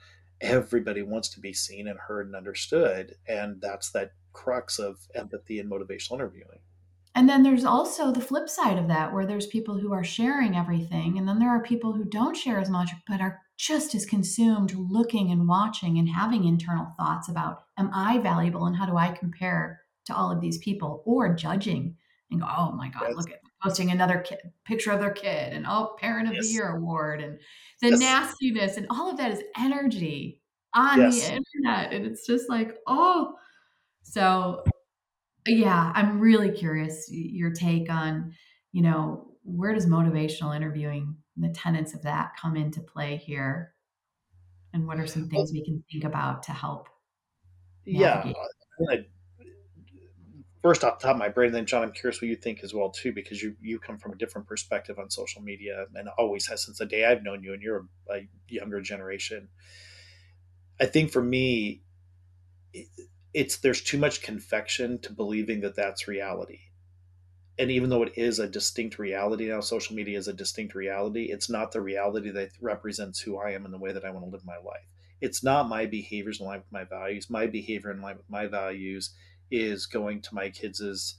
everybody 0.42 1.02
wants 1.02 1.30
to 1.30 1.40
be 1.40 1.54
seen 1.54 1.88
and 1.88 1.98
heard 1.98 2.28
and 2.28 2.36
understood 2.36 3.16
and 3.28 3.62
that's 3.62 3.92
that 3.92 4.12
crux 4.34 4.80
of 4.80 4.98
empathy 5.16 5.60
and 5.60 5.72
motivational 5.72 6.16
interviewing 6.16 6.60
and 7.16 7.30
then 7.30 7.44
there's 7.44 7.64
also 7.64 8.12
the 8.12 8.22
flip 8.22 8.50
side 8.50 8.78
of 8.78 8.90
that 8.90 9.14
where 9.14 9.26
there's 9.26 9.48
people 9.48 9.78
who 9.78 9.94
are 9.94 10.04
sharing 10.04 10.56
everything 10.56 11.18
and 11.18 11.28
then 11.28 11.40
there 11.40 11.50
are 11.50 11.64
people 11.64 11.94
who 11.94 12.04
don't 12.04 12.38
share 12.38 12.60
as 12.60 12.70
much 12.70 12.92
but 13.08 13.22
are 13.22 13.42
just 13.58 13.96
as 13.96 14.06
consumed 14.06 14.76
looking 14.76 15.32
and 15.32 15.48
watching 15.48 15.98
and 15.98 16.10
having 16.10 16.44
internal 16.44 16.88
thoughts 16.98 17.30
about 17.30 17.64
am 17.78 17.90
i 17.94 18.18
valuable 18.20 18.66
and 18.66 18.76
how 18.76 18.86
do 18.86 18.98
i 18.98 19.10
compare 19.10 19.82
to 20.06 20.16
all 20.16 20.32
of 20.32 20.42
these 20.42 20.58
people 20.60 21.02
or 21.06 21.34
judging 21.34 21.96
and 22.30 22.42
go 22.42 22.48
oh 22.56 22.72
my 22.74 22.90
god 22.90 23.04
yes. 23.08 23.16
look 23.16 23.32
at 23.32 23.40
posting 23.64 23.90
another 23.90 24.20
kid, 24.20 24.40
picture 24.66 24.92
of 24.92 25.00
their 25.00 25.14
kid 25.14 25.54
and 25.54 25.66
oh 25.68 25.96
parent 26.00 26.28
of 26.28 26.36
yes. 26.36 26.46
the 26.46 26.54
year 26.54 26.76
award 26.76 27.22
and 27.22 27.40
the 27.82 27.90
yes. 27.90 28.00
nastiness 28.00 28.78
and 28.78 28.88
all 28.90 29.10
of 29.10 29.18
that 29.18 29.32
is 29.32 29.42
energy 29.58 30.42
on 30.76 31.00
the 31.00 31.16
internet 31.16 31.94
and 31.94 32.06
it's 32.06 32.28
just 32.28 32.50
like 32.50 32.76
oh 32.88 33.34
so 34.04 34.64
yeah 35.46 35.92
i'm 35.96 36.20
really 36.20 36.52
curious 36.52 37.08
your 37.10 37.52
take 37.52 37.90
on 37.90 38.34
you 38.72 38.82
know 38.82 39.28
where 39.44 39.74
does 39.74 39.86
motivational 39.86 40.56
interviewing 40.56 41.16
the 41.38 41.50
tenets 41.50 41.94
of 41.94 42.02
that 42.02 42.32
come 42.40 42.56
into 42.56 42.82
play 42.82 43.16
here 43.18 43.74
and 44.74 44.88
what 44.88 45.00
are 45.00 45.08
some 45.08 45.30
things 45.30 45.52
we 45.52 45.64
can 45.64 45.84
think 45.92 46.04
about 46.04 46.44
to 46.44 46.52
help 46.52 46.88
navigate? 47.86 48.36
yeah 48.80 48.98
first 50.66 50.84
off 50.84 50.98
the 50.98 51.06
top 51.06 51.16
of 51.16 51.20
my 51.20 51.30
brain, 51.30 51.52
then 51.52 51.68
John, 51.68 51.84
I'm 51.84 51.92
curious 51.92 52.20
what 52.20 52.28
you 52.28 52.36
think 52.36 52.64
as 52.64 52.74
well 52.74 52.90
too, 52.90 53.14
because 53.14 53.40
you 53.40 53.56
you 53.62 53.78
come 53.78 54.00
from 54.00 54.14
a 54.14 54.16
different 54.16 54.48
perspective 54.48 54.98
on 54.98 55.12
social 55.12 55.44
media 55.44 55.86
and 55.94 56.10
always 56.18 56.48
has 56.48 56.66
since 56.66 56.80
the 56.80 56.88
day 56.88 57.06
I've 57.06 57.22
known 57.22 57.44
you, 57.44 57.54
and 57.54 57.62
you're 57.62 57.86
a, 58.10 58.14
a 58.16 58.28
younger 58.50 58.82
generation. 58.82 59.48
I 60.80 60.88
think 60.88 61.12
for 61.12 61.22
me, 61.22 61.84
it's 63.36 63.58
there's 63.58 63.82
too 63.82 63.98
much 63.98 64.22
confection 64.22 64.98
to 65.00 65.12
believing 65.12 65.60
that 65.60 65.76
that's 65.76 66.08
reality. 66.08 66.62
And 67.60 67.70
even 67.70 67.90
though 67.90 68.04
it 68.04 68.14
is 68.16 68.40
a 68.40 68.48
distinct 68.48 68.98
reality 68.98 69.50
now, 69.50 69.60
social 69.60 69.94
media 69.94 70.18
is 70.18 70.30
a 70.30 70.34
distinct 70.34 70.74
reality. 70.74 71.26
It's 71.26 71.50
not 71.50 71.74
the 71.74 71.82
reality 71.82 72.32
that 72.32 72.52
represents 72.62 73.20
who 73.20 73.38
I 73.38 73.52
am 73.52 73.66
and 73.66 73.74
the 73.74 73.78
way 73.78 73.92
that 73.92 74.06
I 74.06 74.10
want 74.10 74.26
to 74.26 74.32
live 74.32 74.46
my 74.46 74.58
life. 74.58 74.88
It's 75.20 75.44
not 75.44 75.68
my 75.68 75.86
behaviors 75.86 76.40
in 76.40 76.46
line 76.46 76.60
with 76.60 76.72
my 76.72 76.86
values. 76.86 77.30
My 77.30 77.46
behavior 77.46 77.92
in 77.92 78.02
line 78.02 78.16
with 78.16 78.30
my 78.30 78.48
values 78.48 79.14
is 79.52 79.86
going 79.86 80.22
to 80.22 80.36
my 80.36 80.50
kids' 80.50 81.18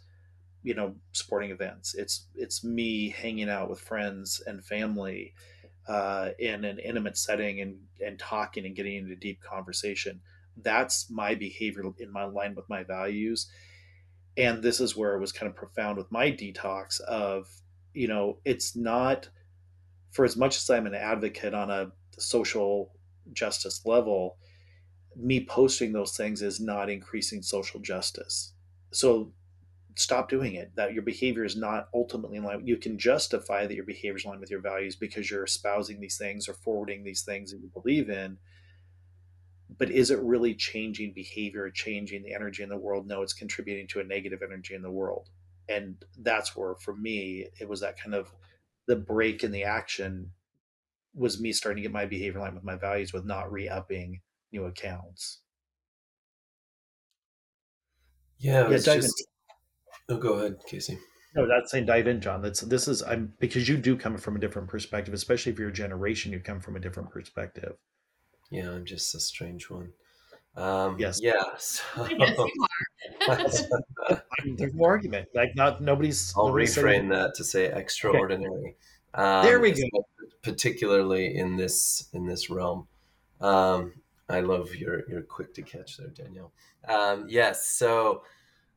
you 0.62 0.74
know 0.74 0.96
sporting 1.12 1.52
events 1.52 1.94
it's 1.94 2.26
it's 2.34 2.64
me 2.64 3.10
hanging 3.10 3.48
out 3.48 3.70
with 3.70 3.78
friends 3.78 4.42
and 4.48 4.64
family 4.64 5.32
uh, 5.86 6.30
in 6.40 6.64
an 6.64 6.80
intimate 6.80 7.16
setting 7.16 7.60
and 7.60 7.78
and 8.04 8.18
talking 8.18 8.66
and 8.66 8.74
getting 8.74 8.96
into 8.96 9.14
deep 9.14 9.40
conversation 9.40 10.20
that's 10.62 11.10
my 11.10 11.34
behavior 11.34 11.82
in 11.98 12.12
my 12.12 12.24
line 12.24 12.54
with 12.54 12.68
my 12.68 12.82
values 12.82 13.50
and 14.36 14.62
this 14.62 14.80
is 14.80 14.96
where 14.96 15.14
it 15.14 15.20
was 15.20 15.32
kind 15.32 15.48
of 15.48 15.56
profound 15.56 15.96
with 15.96 16.10
my 16.10 16.30
detox 16.30 17.00
of 17.02 17.48
you 17.94 18.08
know 18.08 18.38
it's 18.44 18.76
not 18.76 19.28
for 20.10 20.24
as 20.24 20.36
much 20.36 20.56
as 20.56 20.68
i'm 20.70 20.86
an 20.86 20.94
advocate 20.94 21.54
on 21.54 21.70
a 21.70 21.90
social 22.18 22.92
justice 23.32 23.84
level 23.84 24.38
me 25.16 25.44
posting 25.44 25.92
those 25.92 26.16
things 26.16 26.42
is 26.42 26.60
not 26.60 26.90
increasing 26.90 27.42
social 27.42 27.80
justice. 27.80 28.52
So 28.92 29.32
stop 29.94 30.28
doing 30.28 30.54
it. 30.54 30.72
That 30.76 30.92
your 30.92 31.02
behavior 31.02 31.44
is 31.44 31.56
not 31.56 31.88
ultimately 31.94 32.36
in 32.36 32.44
line. 32.44 32.66
You 32.66 32.76
can 32.76 32.98
justify 32.98 33.66
that 33.66 33.74
your 33.74 33.84
behavior 33.84 34.16
is 34.16 34.24
in 34.24 34.30
line 34.30 34.40
with 34.40 34.50
your 34.50 34.60
values 34.60 34.96
because 34.96 35.30
you're 35.30 35.44
espousing 35.44 36.00
these 36.00 36.18
things 36.18 36.48
or 36.48 36.54
forwarding 36.54 37.02
these 37.02 37.22
things 37.22 37.50
that 37.50 37.60
you 37.60 37.70
believe 37.72 38.10
in. 38.10 38.38
But 39.78 39.90
is 39.90 40.10
it 40.10 40.20
really 40.20 40.54
changing 40.54 41.12
behavior, 41.14 41.70
changing 41.70 42.22
the 42.22 42.34
energy 42.34 42.62
in 42.62 42.68
the 42.68 42.76
world? 42.76 43.06
No, 43.06 43.22
it's 43.22 43.32
contributing 43.32 43.88
to 43.88 44.00
a 44.00 44.04
negative 44.04 44.40
energy 44.42 44.74
in 44.74 44.82
the 44.82 44.90
world. 44.90 45.28
And 45.68 45.96
that's 46.18 46.56
where, 46.56 46.76
for 46.76 46.94
me, 46.94 47.46
it 47.60 47.68
was 47.68 47.80
that 47.80 48.00
kind 48.00 48.14
of 48.14 48.32
the 48.86 48.96
break 48.96 49.42
in 49.42 49.50
the 49.50 49.64
action 49.64 50.30
was 51.14 51.40
me 51.40 51.52
starting 51.52 51.82
to 51.82 51.88
get 51.88 51.92
my 51.92 52.06
behavior 52.06 52.40
line 52.40 52.54
with 52.54 52.62
my 52.62 52.76
values 52.76 53.12
with 53.12 53.24
not 53.24 53.50
re-upping 53.50 54.20
new 54.52 54.64
accounts. 54.64 55.40
Yeah, 58.38 58.68
yeah. 58.68 58.76
Dive 58.76 58.82
just... 58.82 59.24
in. 60.08 60.16
Oh, 60.16 60.18
go 60.18 60.34
ahead, 60.34 60.56
Casey. 60.68 60.98
No, 61.34 61.48
that's 61.48 61.70
saying 61.70 61.86
dive 61.86 62.06
in, 62.06 62.20
John. 62.20 62.42
That's 62.42 62.60
this 62.60 62.86
is 62.86 63.02
I'm 63.02 63.32
because 63.40 63.68
you 63.68 63.76
do 63.76 63.96
come 63.96 64.16
from 64.18 64.36
a 64.36 64.38
different 64.38 64.68
perspective, 64.68 65.12
especially 65.12 65.52
if 65.52 65.58
you're 65.58 65.68
a 65.70 65.72
generation, 65.72 66.32
you 66.32 66.40
come 66.40 66.60
from 66.60 66.76
a 66.76 66.80
different 66.80 67.10
perspective. 67.10 67.76
Yeah, 68.50 68.70
I'm 68.70 68.84
just 68.84 69.14
a 69.14 69.20
strange 69.20 69.70
one. 69.70 69.92
Um, 70.56 70.96
yes. 70.98 71.20
Yeah. 71.22 71.34
So... 71.58 72.04
there's 74.56 74.74
no 74.74 74.84
argument. 74.84 75.28
Like 75.34 75.54
not 75.54 75.80
nobody's. 75.80 76.32
I'll 76.36 76.48
nobody's 76.48 76.76
reframe 76.76 76.82
saying... 76.82 77.08
that 77.10 77.34
to 77.36 77.44
say 77.44 77.66
extraordinary. 77.66 78.48
Okay. 78.50 78.76
Um, 79.14 79.46
there 79.46 79.60
we 79.60 79.70
go. 79.70 80.04
Particularly 80.42 81.38
in 81.38 81.56
this 81.56 82.10
in 82.12 82.26
this 82.26 82.50
realm. 82.50 82.86
Um, 83.40 83.94
I 84.28 84.40
love 84.40 84.74
your 84.74 85.08
your 85.08 85.22
quick 85.22 85.54
to 85.54 85.62
catch 85.62 85.96
there, 85.96 86.08
Danielle. 86.08 86.52
Um, 86.86 87.24
yes, 87.26 87.66
so 87.66 88.24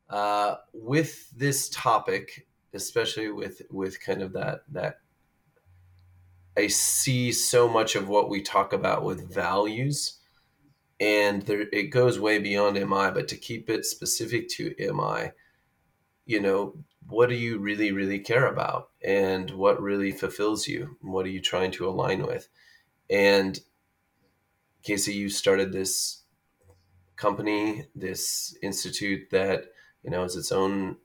uh, 0.10 0.56
with 0.72 1.30
this 1.32 1.68
topic, 1.70 2.48
especially 2.74 3.32
with 3.32 3.62
with 3.70 4.00
kind 4.00 4.22
of 4.22 4.32
that 4.34 4.62
that 4.70 5.00
I 6.58 6.68
see 6.68 7.32
so 7.32 7.70
much 7.70 7.96
of 7.96 8.10
what 8.10 8.30
we 8.30 8.42
talk 8.42 8.74
about 8.74 9.04
with 9.04 9.34
values, 9.34 10.20
and 11.00 11.42
there 11.44 11.66
it 11.72 11.92
goes 11.92 12.20
way 12.20 12.40
beyond 12.40 12.76
MI. 12.76 13.12
But 13.12 13.28
to 13.30 13.38
keep 13.38 13.70
it 13.70 13.86
specific 13.86 14.50
to 14.50 14.76
MI, 14.78 15.32
you 16.26 16.40
know, 16.42 16.76
what 17.08 17.30
do 17.30 17.36
you 17.36 17.60
really 17.60 17.92
really 17.92 18.20
care 18.20 18.48
about, 18.48 18.90
and 19.04 19.52
what 19.52 19.82
really 19.82 20.12
fulfills 20.12 20.68
you? 20.68 20.98
What 21.02 21.26
are 21.26 21.30
you 21.30 21.42
trying 21.42 21.72
to 21.72 21.88
align 21.88 22.26
with? 22.26 22.50
And 23.10 23.60
Casey, 24.84 25.14
you 25.14 25.30
started 25.30 25.72
this 25.72 26.24
company, 27.16 27.86
this 27.96 28.58
institute 28.62 29.30
that 29.32 29.66
you 30.04 30.10
know 30.12 30.24
is 30.24 30.36
its 30.36 30.52
own 30.52 30.98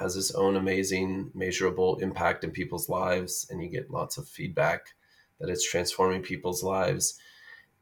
has 0.00 0.16
its 0.16 0.30
own 0.32 0.56
amazing 0.56 1.30
measurable 1.34 1.96
impact 1.96 2.42
in 2.42 2.50
people's 2.50 2.88
lives, 2.88 3.46
and 3.50 3.62
you 3.62 3.68
get 3.68 3.90
lots 3.90 4.16
of 4.16 4.26
feedback 4.26 4.86
that 5.38 5.50
it's 5.50 5.68
transforming 5.68 6.22
people's 6.22 6.62
lives. 6.62 7.18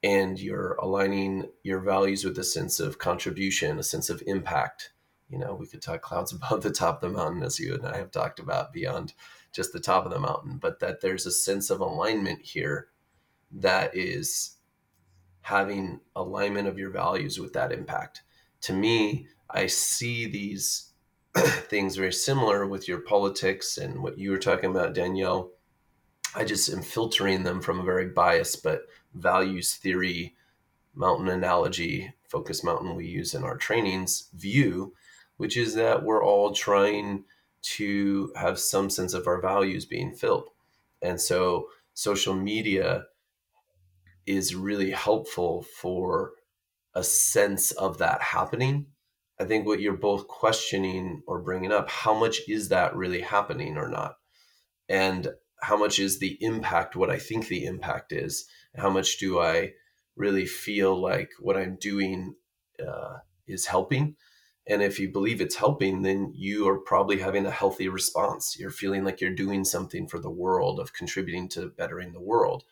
And 0.03 0.39
you're 0.39 0.75
aligning 0.75 1.51
your 1.63 1.81
values 1.81 2.25
with 2.25 2.39
a 2.39 2.45
sense 2.45 2.79
of 2.79 2.99
contribution, 2.99 3.79
a 3.79 3.83
sense 3.83 4.11
of 4.11 4.23
impact. 4.27 4.93
You 5.29 5.39
know, 5.39 5.55
we 5.55 5.67
could 5.67 5.83
talk 5.83 6.03
clouds 6.03 6.33
above 6.35 6.63
the 6.63 6.71
top 6.71 7.03
of 7.03 7.13
the 7.13 7.17
mountain, 7.17 7.43
as 7.43 7.59
you 7.59 7.75
and 7.75 7.87
I 7.87 7.97
have 7.97 8.11
talked 8.11 8.41
about, 8.41 8.73
beyond 8.73 9.15
just 9.53 9.73
the 9.73 9.81
top 9.81 10.05
of 10.05 10.13
the 10.13 10.21
mountain, 10.21 10.59
but 10.59 10.81
that 10.81 11.01
there's 11.01 11.27
a 11.27 11.31
sense 11.31 11.71
of 11.71 11.81
alignment 11.81 12.43
here 12.43 12.89
that 13.51 13.97
is 13.97 14.57
having 15.43 16.01
alignment 16.15 16.69
of 16.69 16.79
your 16.79 16.91
values 16.91 17.39
with 17.39 17.53
that 17.55 17.73
impact. 17.73 18.23
To 18.63 18.73
me, 18.73 19.29
I 19.49 19.67
see 19.67 20.27
these 20.27 20.88
things 21.69 21.97
very 21.97 22.13
similar 22.13 22.67
with 22.67 22.89
your 22.89 23.01
politics 23.01 23.79
and 23.79 24.03
what 24.03 24.19
you 24.19 24.31
were 24.31 24.39
talking 24.39 24.71
about, 24.71 24.95
Danielle. 24.95 25.51
I 26.35 26.45
just 26.45 26.71
am 26.71 26.83
filtering 26.83 27.43
them 27.43 27.61
from 27.61 27.81
a 27.81 27.85
very 27.85 28.09
biased 28.09 28.63
but 28.63 28.83
values 29.15 29.75
theory 29.75 30.35
mountain 30.95 31.29
analogy, 31.29 32.13
focus 32.29 32.63
mountain 32.65 32.95
we 32.97 33.07
use 33.07 33.35
in 33.35 33.45
our 33.45 33.57
trainings 33.57 34.29
view, 34.35 34.95
which 35.37 35.57
is 35.57 35.75
that 35.75 36.03
we're 36.03 36.25
all 36.25 36.53
trying 36.53 37.25
to 37.61 38.33
have 38.37 38.59
some 38.59 38.91
sense 38.91 39.15
of 39.15 39.27
our 39.27 39.41
values 39.41 39.85
being 39.85 40.13
filled. 40.13 40.49
And 41.03 41.21
so 41.21 41.69
social 41.95 42.35
media 42.35 43.05
is 44.27 44.55
really 44.55 44.91
helpful 44.91 45.63
for 45.63 46.33
a 46.95 47.03
sense 47.03 47.71
of 47.73 47.99
that 47.99 48.21
happening. 48.21 48.87
I 49.41 49.45
think 49.45 49.67
what 49.67 49.81
you're 49.81 49.97
both 49.97 50.27
questioning 50.27 51.23
or 51.27 51.41
bringing 51.41 51.73
up, 51.73 51.89
how 51.91 52.15
much 52.15 52.41
is 52.49 52.69
that 52.71 52.97
really 52.97 53.21
happening 53.21 53.77
or 53.77 53.89
not? 53.89 54.17
And 54.89 55.29
how 55.61 55.77
much 55.77 55.99
is 55.99 56.19
the 56.19 56.37
impact 56.41 56.97
what 56.97 57.11
I 57.11 57.19
think 57.19 57.49
the 57.49 57.65
impact 57.65 58.13
is? 58.13 58.47
how 58.79 58.91
much 58.91 59.19
do 59.19 59.41
i 59.41 59.73
really 60.17 60.47
feel 60.47 60.99
like 61.01 61.31
what 61.41 61.57
i'm 61.57 61.77
doing 61.81 62.35
uh, 62.87 63.19
is 63.47 63.67
helping 63.67 64.17
and 64.67 64.83
if 64.83 64.99
you 64.99 65.11
believe 65.11 65.41
it's 65.41 65.57
helping 65.57 66.03
then 66.03 66.33
you 66.35 66.69
are 66.69 66.79
probably 66.79 67.19
having 67.19 67.47
a 67.47 67.51
healthy 67.51 67.89
response 67.89 68.57
you're 68.59 68.71
feeling 68.71 69.05
like 69.05 69.21
you're 69.21 69.35
doing 69.35 69.65
something 69.65 70.07
for 70.07 70.19
the 70.19 70.31
world 70.31 70.79
of 70.79 70.93
contributing 70.93 71.49
to 71.49 71.73
bettering 71.77 72.13
the 72.13 72.21
world 72.21 72.65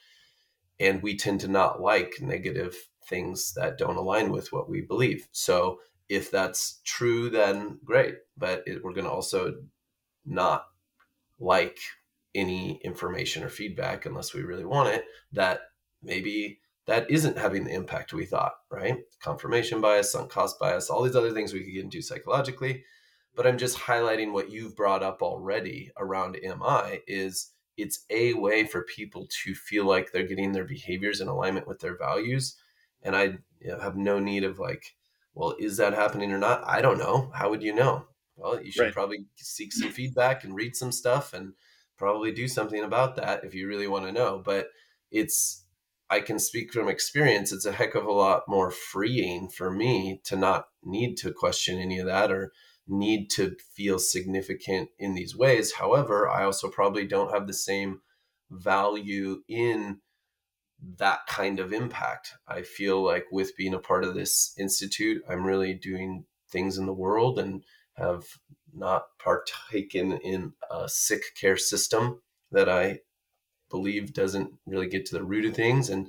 and 0.79 1.03
we 1.03 1.17
tend 1.17 1.41
to 1.41 1.49
not 1.49 1.81
like 1.81 2.15
negative 2.21 2.77
things 3.09 3.55
that 3.55 3.79
don't 3.79 3.97
align 3.97 4.31
with 4.31 4.53
what 4.53 4.69
we 4.69 4.81
believe 4.81 5.29
so 5.33 5.79
if 6.09 6.31
that's 6.31 6.81
true 6.85 7.31
then 7.31 7.79
great 7.85 8.17
but 8.37 8.63
it, 8.67 8.83
we're 8.83 8.93
going 8.93 9.07
to 9.07 9.11
also 9.11 9.55
not 10.25 10.67
like 11.39 11.79
any 12.35 12.81
information 12.85 13.43
or 13.43 13.49
feedback 13.49 14.07
unless 14.07 14.35
we 14.35 14.43
really 14.43 14.65
want 14.65 14.89
it 14.89 15.05
that 15.33 15.61
maybe 16.03 16.61
that 16.87 17.11
isn't 17.11 17.37
having 17.37 17.65
the 17.65 17.75
impact 17.75 18.13
we 18.13 18.25
thought, 18.25 18.55
right? 18.71 18.99
Confirmation 19.21 19.81
bias, 19.81 20.13
sunk 20.13 20.31
cost 20.31 20.59
bias, 20.59 20.89
all 20.89 21.03
these 21.03 21.17
other 21.17 21.33
things 21.33 21.53
we 21.53 21.65
could 21.65 21.73
get 21.73 21.85
into 21.85 22.01
psychologically. 22.01 22.85
But 23.35 23.47
I'm 23.47 23.59
just 23.59 23.77
highlighting 23.77 24.33
what 24.33 24.51
you've 24.51 24.77
brought 24.77 25.03
up 25.03 25.21
already 25.21 25.91
around 25.99 26.39
MI 26.43 27.01
is 27.07 27.51
it's 27.77 28.05
a 28.09 28.33
way 28.35 28.65
for 28.65 28.83
people 28.83 29.29
to 29.45 29.55
feel 29.55 29.85
like 29.85 30.13
they're 30.13 30.27
getting 30.27 30.53
their 30.53 30.65
behaviors 30.65 31.21
in 31.21 31.29
alignment 31.29 31.67
with 31.67 31.81
their 31.81 31.99
values. 31.99 32.57
And 33.03 33.15
I 33.15 33.39
you 33.61 33.73
know, 33.73 33.81
have 33.81 33.97
no 33.97 34.19
need 34.19 34.45
of 34.45 34.59
like, 34.59 34.95
well, 35.37 35.55
is 35.59 35.77
that 35.77 35.93
happening 35.93 36.33
or 36.33 36.39
not? 36.39 36.67
I 36.67 36.81
don't 36.81 36.99
know. 36.99 37.31
How 37.35 37.51
would 37.51 37.63
you 37.63 37.75
know? 37.75 38.07
Well, 38.37 38.61
you 38.61 38.73
should 38.73 38.85
right. 38.85 38.93
probably 38.93 39.27
seek 39.37 39.73
some 39.73 39.91
feedback 39.93 40.45
and 40.45 40.55
read 40.55 40.75
some 40.75 40.91
stuff 40.91 41.35
and 41.35 41.53
probably 41.99 42.33
do 42.33 42.49
something 42.49 42.83
about 42.83 43.17
that 43.17 43.45
if 43.45 43.55
you 43.55 43.69
really 43.69 43.87
want 43.87 44.07
to 44.07 44.13
know. 44.13 44.43
But 44.43 44.69
it's 45.11 45.67
I 46.09 46.21
can 46.21 46.39
speak 46.39 46.73
from 46.73 46.89
experience, 46.89 47.53
it's 47.53 47.67
a 47.67 47.73
heck 47.73 47.95
of 47.95 48.07
a 48.07 48.13
lot 48.13 48.45
more 48.49 48.71
freeing 48.71 49.51
for 49.51 49.71
me 49.71 50.21
to 50.25 50.37
not 50.37 50.69
need 50.83 51.17
to 51.19 51.33
question 51.33 51.79
any 51.79 51.99
of 51.99 52.07
that 52.07 52.33
or 52.33 52.53
need 52.89 53.29
to 53.31 53.57
feel 53.75 53.99
significant 53.99 54.89
in 54.99 55.15
these 55.15 55.37
ways. 55.37 55.73
However, 55.73 56.29
I 56.29 56.45
also 56.45 56.71
probably 56.71 57.07
don't 57.07 57.33
have 57.33 57.47
the 57.47 57.53
same 57.53 58.01
value 58.51 59.43
in 59.49 60.01
that 60.99 61.21
kind 61.27 61.59
of 61.59 61.73
impact. 61.73 62.35
I 62.47 62.63
feel 62.63 63.03
like 63.03 63.27
with 63.33 63.57
being 63.57 63.75
a 63.75 63.79
part 63.79 64.05
of 64.05 64.15
this 64.15 64.55
institute, 64.59 65.23
I'm 65.29 65.47
really 65.47 65.75
doing 65.75 66.25
things 66.51 66.79
in 66.79 66.87
the 66.87 66.93
world 66.93 67.39
and 67.39 67.65
have 67.97 68.25
not 68.73 69.05
partaken 69.19 70.13
in 70.13 70.53
a 70.71 70.89
sick 70.89 71.23
care 71.41 71.57
system 71.57 72.21
that 72.53 72.69
I 72.69 73.01
believe 73.71 74.13
doesn't 74.13 74.53
really 74.67 74.87
get 74.87 75.07
to 75.07 75.15
the 75.15 75.25
root 75.25 75.45
of 75.45 75.55
things 75.55 75.91
and 75.91 76.09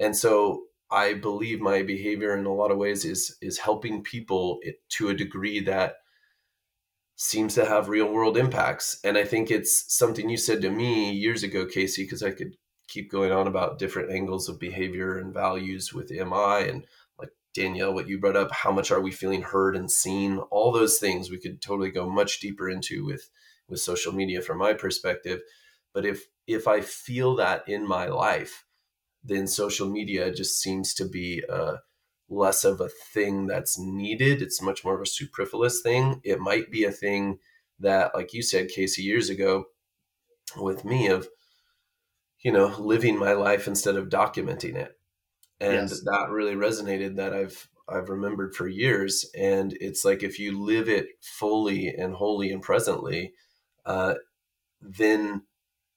and 0.00 0.16
so 0.16 0.62
I 0.90 1.14
believe 1.14 1.60
my 1.60 1.82
behavior 1.82 2.36
in 2.36 2.46
a 2.46 2.54
lot 2.54 2.70
of 2.70 2.78
ways 2.78 3.04
is 3.04 3.36
is 3.42 3.58
helping 3.58 4.02
people 4.02 4.60
to 4.90 5.08
a 5.08 5.14
degree 5.14 5.60
that 5.60 5.96
seems 7.16 7.54
to 7.54 7.64
have 7.64 7.88
real 7.88 8.10
world 8.10 8.36
impacts 8.36 8.98
and 9.04 9.18
I 9.18 9.24
think 9.24 9.50
it's 9.50 9.84
something 9.94 10.30
you 10.30 10.36
said 10.36 10.62
to 10.62 10.70
me 10.70 11.12
years 11.12 11.42
ago 11.42 11.66
Casey 11.66 12.04
because 12.04 12.22
I 12.22 12.30
could 12.30 12.56
keep 12.88 13.10
going 13.10 13.32
on 13.32 13.46
about 13.46 13.78
different 13.78 14.10
angles 14.10 14.48
of 14.48 14.60
behavior 14.60 15.18
and 15.18 15.34
values 15.34 15.92
with 15.92 16.10
MI 16.10 16.68
and 16.68 16.84
like 17.18 17.30
Danielle 17.54 17.94
what 17.94 18.08
you 18.08 18.18
brought 18.18 18.36
up 18.36 18.52
how 18.52 18.72
much 18.72 18.90
are 18.90 19.00
we 19.00 19.10
feeling 19.10 19.42
heard 19.42 19.76
and 19.76 19.90
seen 19.90 20.38
all 20.50 20.72
those 20.72 20.98
things 20.98 21.30
we 21.30 21.40
could 21.40 21.60
totally 21.60 21.90
go 21.90 22.08
much 22.08 22.40
deeper 22.40 22.68
into 22.68 23.04
with 23.04 23.28
with 23.68 23.80
social 23.80 24.12
media 24.12 24.40
from 24.40 24.58
my 24.58 24.72
perspective 24.72 25.40
but 25.96 26.04
if 26.04 26.26
if 26.46 26.68
I 26.68 26.82
feel 26.82 27.36
that 27.36 27.68
in 27.68 27.88
my 27.88 28.06
life, 28.06 28.66
then 29.24 29.46
social 29.46 29.88
media 29.88 30.32
just 30.32 30.60
seems 30.60 30.94
to 30.94 31.06
be 31.06 31.42
a 31.48 31.76
less 32.28 32.64
of 32.64 32.80
a 32.80 32.88
thing 32.88 33.46
that's 33.46 33.78
needed. 33.78 34.42
It's 34.42 34.62
much 34.62 34.84
more 34.84 34.94
of 34.94 35.00
a 35.00 35.06
superfluous 35.06 35.80
thing. 35.80 36.20
It 36.22 36.38
might 36.38 36.70
be 36.70 36.84
a 36.84 36.92
thing 36.92 37.38
that, 37.80 38.14
like 38.14 38.32
you 38.32 38.42
said, 38.42 38.68
Casey, 38.68 39.02
years 39.02 39.30
ago 39.30 39.64
with 40.56 40.84
me 40.84 41.08
of, 41.08 41.28
you 42.42 42.52
know, 42.52 42.74
living 42.78 43.18
my 43.18 43.32
life 43.32 43.66
instead 43.66 43.96
of 43.96 44.08
documenting 44.08 44.76
it. 44.76 44.92
And 45.60 45.88
yes. 45.88 46.02
that 46.04 46.30
really 46.30 46.54
resonated 46.54 47.16
that 47.16 47.32
I've 47.32 47.68
I've 47.88 48.08
remembered 48.08 48.54
for 48.54 48.66
years. 48.66 49.24
And 49.38 49.76
it's 49.80 50.04
like 50.04 50.22
if 50.22 50.38
you 50.38 50.60
live 50.60 50.88
it 50.88 51.06
fully 51.20 51.88
and 51.88 52.14
wholly 52.14 52.50
and 52.50 52.60
presently, 52.60 53.32
uh, 53.84 54.14
then 54.80 55.42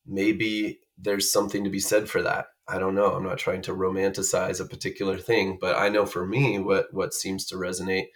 maybe 0.05 0.79
there's 0.97 1.31
something 1.31 1.63
to 1.63 1.69
be 1.69 1.79
said 1.79 2.09
for 2.09 2.21
that. 2.21 2.47
I 2.67 2.77
don't 2.77 2.93
know. 2.93 3.13
I'm 3.13 3.23
not 3.23 3.39
trying 3.39 3.63
to 3.63 3.73
romanticize 3.73 4.61
a 4.61 4.65
particular 4.65 5.17
thing, 5.17 5.57
but 5.59 5.75
I 5.75 5.89
know 5.89 6.05
for 6.05 6.25
me 6.25 6.59
what 6.59 6.93
what 6.93 7.13
seems 7.13 7.45
to 7.47 7.55
resonate 7.55 8.07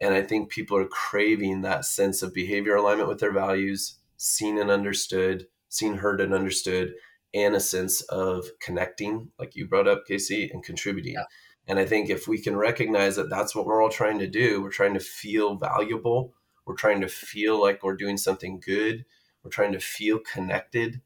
and 0.00 0.14
I 0.14 0.22
think 0.22 0.50
people 0.50 0.76
are 0.76 0.86
craving 0.86 1.62
that 1.62 1.84
sense 1.84 2.22
of 2.22 2.34
behavior 2.34 2.74
alignment 2.74 3.08
with 3.08 3.20
their 3.20 3.32
values, 3.32 3.98
seen 4.16 4.58
and 4.58 4.70
understood, 4.70 5.46
seen, 5.68 5.98
heard 5.98 6.20
and 6.20 6.34
understood, 6.34 6.94
and 7.36 7.54
a 7.54 7.60
sense 7.60 8.00
of 8.02 8.46
connecting, 8.60 9.28
like 9.38 9.54
you 9.54 9.68
brought 9.68 9.86
up, 9.86 10.06
Casey, 10.06 10.50
and 10.52 10.64
contributing. 10.64 11.14
Yeah. 11.14 11.24
And 11.68 11.78
I 11.78 11.84
think 11.84 12.08
if 12.08 12.26
we 12.26 12.40
can 12.40 12.56
recognize 12.56 13.16
that 13.16 13.28
that's 13.28 13.54
what 13.54 13.66
we're 13.66 13.82
all 13.82 13.90
trying 13.90 14.18
to 14.20 14.26
do, 14.26 14.62
we're 14.62 14.70
trying 14.70 14.94
to 14.94 15.00
feel 15.00 15.56
valuable, 15.56 16.32
we're 16.64 16.76
trying 16.76 17.00
to 17.00 17.08
feel 17.08 17.60
like 17.60 17.82
we're 17.82 17.96
doing 17.96 18.16
something 18.16 18.60
good, 18.64 19.04
we're 19.42 19.50
trying 19.50 19.72
to 19.72 19.80
feel 19.80 20.18
connected 20.18 21.00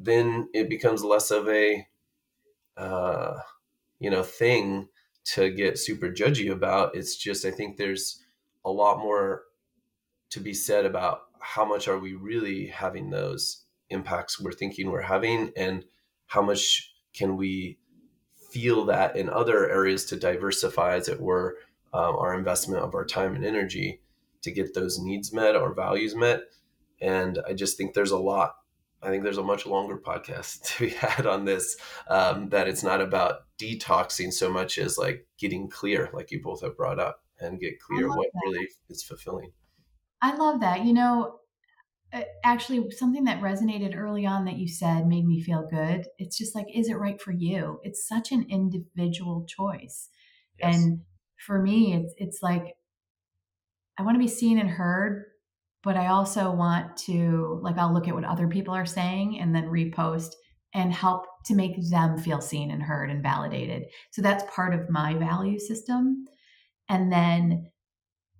then 0.00 0.48
it 0.54 0.68
becomes 0.68 1.04
less 1.04 1.30
of 1.30 1.46
a 1.48 1.86
uh, 2.76 3.38
you 4.00 4.10
know 4.10 4.22
thing 4.22 4.88
to 5.22 5.50
get 5.50 5.78
super 5.78 6.08
judgy 6.08 6.50
about 6.50 6.96
it's 6.96 7.14
just 7.14 7.44
i 7.44 7.50
think 7.50 7.76
there's 7.76 8.22
a 8.64 8.70
lot 8.70 8.98
more 8.98 9.42
to 10.30 10.40
be 10.40 10.54
said 10.54 10.86
about 10.86 11.20
how 11.40 11.64
much 11.64 11.86
are 11.86 11.98
we 11.98 12.14
really 12.14 12.66
having 12.66 13.10
those 13.10 13.64
impacts 13.90 14.40
we're 14.40 14.52
thinking 14.52 14.90
we're 14.90 15.02
having 15.02 15.52
and 15.56 15.84
how 16.26 16.42
much 16.42 16.94
can 17.12 17.36
we 17.36 17.78
feel 18.50 18.84
that 18.84 19.16
in 19.16 19.28
other 19.28 19.68
areas 19.68 20.04
to 20.06 20.16
diversify 20.16 20.94
as 20.94 21.08
it 21.08 21.20
were 21.20 21.56
um, 21.92 22.16
our 22.16 22.34
investment 22.34 22.82
of 22.82 22.94
our 22.94 23.04
time 23.04 23.34
and 23.34 23.44
energy 23.44 24.00
to 24.42 24.50
get 24.50 24.74
those 24.74 24.98
needs 24.98 25.32
met 25.32 25.56
or 25.56 25.74
values 25.74 26.14
met 26.14 26.42
and 27.00 27.38
i 27.48 27.52
just 27.52 27.76
think 27.76 27.94
there's 27.94 28.10
a 28.10 28.18
lot 28.18 28.54
I 29.02 29.08
think 29.08 29.22
there's 29.22 29.38
a 29.38 29.42
much 29.42 29.66
longer 29.66 29.96
podcast 29.96 30.62
to 30.76 30.84
be 30.84 30.90
had 30.90 31.26
on 31.26 31.44
this. 31.44 31.76
Um, 32.08 32.50
that 32.50 32.68
it's 32.68 32.82
not 32.82 33.00
about 33.00 33.44
detoxing 33.58 34.32
so 34.32 34.50
much 34.50 34.78
as 34.78 34.98
like 34.98 35.26
getting 35.38 35.68
clear, 35.68 36.10
like 36.12 36.30
you 36.30 36.42
both 36.42 36.62
have 36.62 36.76
brought 36.76 36.98
up, 36.98 37.22
and 37.38 37.60
get 37.60 37.80
clear 37.80 38.08
what 38.08 38.28
that. 38.32 38.40
really 38.44 38.68
is 38.88 39.02
fulfilling. 39.02 39.52
I 40.22 40.36
love 40.36 40.60
that. 40.60 40.84
You 40.84 40.92
know, 40.92 41.39
actually, 42.44 42.90
something 42.90 43.24
that 43.24 43.40
resonated 43.40 43.96
early 43.96 44.26
on 44.26 44.44
that 44.44 44.56
you 44.56 44.68
said 44.68 45.06
made 45.06 45.26
me 45.26 45.40
feel 45.40 45.66
good. 45.70 46.06
It's 46.18 46.36
just 46.36 46.54
like, 46.54 46.66
is 46.74 46.88
it 46.88 46.98
right 46.98 47.20
for 47.20 47.32
you? 47.32 47.80
It's 47.82 48.06
such 48.06 48.32
an 48.32 48.46
individual 48.50 49.46
choice, 49.46 50.08
yes. 50.58 50.74
and 50.74 51.00
for 51.46 51.60
me, 51.60 51.94
it's 51.94 52.14
it's 52.16 52.42
like 52.42 52.74
I 53.98 54.02
want 54.02 54.16
to 54.16 54.20
be 54.20 54.28
seen 54.28 54.58
and 54.58 54.68
heard 54.70 55.24
but 55.82 55.96
I 55.96 56.08
also 56.08 56.50
want 56.52 56.96
to 56.98 57.60
like 57.62 57.78
I'll 57.78 57.92
look 57.92 58.08
at 58.08 58.14
what 58.14 58.24
other 58.24 58.48
people 58.48 58.74
are 58.74 58.86
saying 58.86 59.38
and 59.40 59.54
then 59.54 59.64
repost 59.64 60.32
and 60.74 60.92
help 60.92 61.26
to 61.46 61.54
make 61.54 61.74
them 61.90 62.18
feel 62.18 62.40
seen 62.40 62.70
and 62.70 62.82
heard 62.82 63.10
and 63.10 63.22
validated. 63.22 63.84
So 64.12 64.22
that's 64.22 64.44
part 64.54 64.74
of 64.74 64.90
my 64.90 65.14
value 65.14 65.58
system. 65.58 66.26
And 66.88 67.10
then 67.10 67.70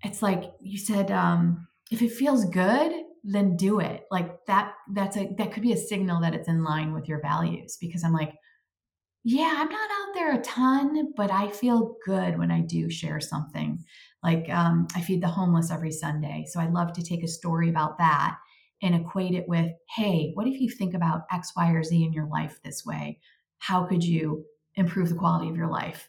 it's 0.03 0.23
like 0.23 0.45
you 0.61 0.79
said 0.79 1.11
um 1.11 1.67
if 1.91 2.03
it 2.03 2.13
feels 2.13 2.45
good, 2.45 2.93
then 3.25 3.57
do 3.57 3.81
it. 3.81 4.05
Like 4.11 4.45
that 4.47 4.75
that's 4.93 5.17
a 5.17 5.33
that 5.39 5.53
could 5.53 5.63
be 5.63 5.73
a 5.73 5.77
signal 5.77 6.21
that 6.21 6.35
it's 6.35 6.49
in 6.49 6.65
line 6.65 6.93
with 6.93 7.09
your 7.09 7.21
values 7.21 7.77
because 7.81 8.05
I'm 8.05 8.13
like 8.13 8.35
yeah, 9.23 9.55
I'm 9.59 9.69
not 9.69 9.91
out 9.91 10.15
there 10.15 10.35
a 10.35 10.41
ton, 10.41 11.13
but 11.15 11.31
I 11.31 11.49
feel 11.49 11.97
good 12.07 12.39
when 12.39 12.51
I 12.51 12.61
do 12.61 12.89
share 12.89 13.21
something. 13.21 13.85
Like 14.23 14.49
um, 14.49 14.89
I 14.95 15.03
feed 15.03 15.23
the 15.23 15.29
homeless 15.29 15.71
every 15.71 15.93
Sunday. 15.93 16.47
So 16.49 16.59
I 16.59 16.69
love 16.69 16.95
to 16.95 17.03
take 17.03 17.23
a 17.23 17.29
story 17.29 17.69
about 17.69 17.99
that 17.99 18.39
and 18.83 18.95
equate 18.95 19.35
it 19.35 19.47
with, 19.47 19.73
hey, 19.95 20.31
what 20.35 20.47
if 20.47 20.59
you 20.59 20.71
think 20.71 20.95
about 20.95 21.27
X, 21.31 21.53
Y, 21.55 21.71
or 21.71 21.83
Z 21.83 22.03
in 22.03 22.15
your 22.15 22.29
life 22.29 22.61
this 22.65 22.87
way? 22.87 23.21
How 23.59 23.85
could 23.85 24.03
you 24.03 24.47
improve 24.77 25.11
the 25.11 25.17
quality 25.17 25.51
of 25.51 25.57
your 25.57 25.71
life? 25.71 26.09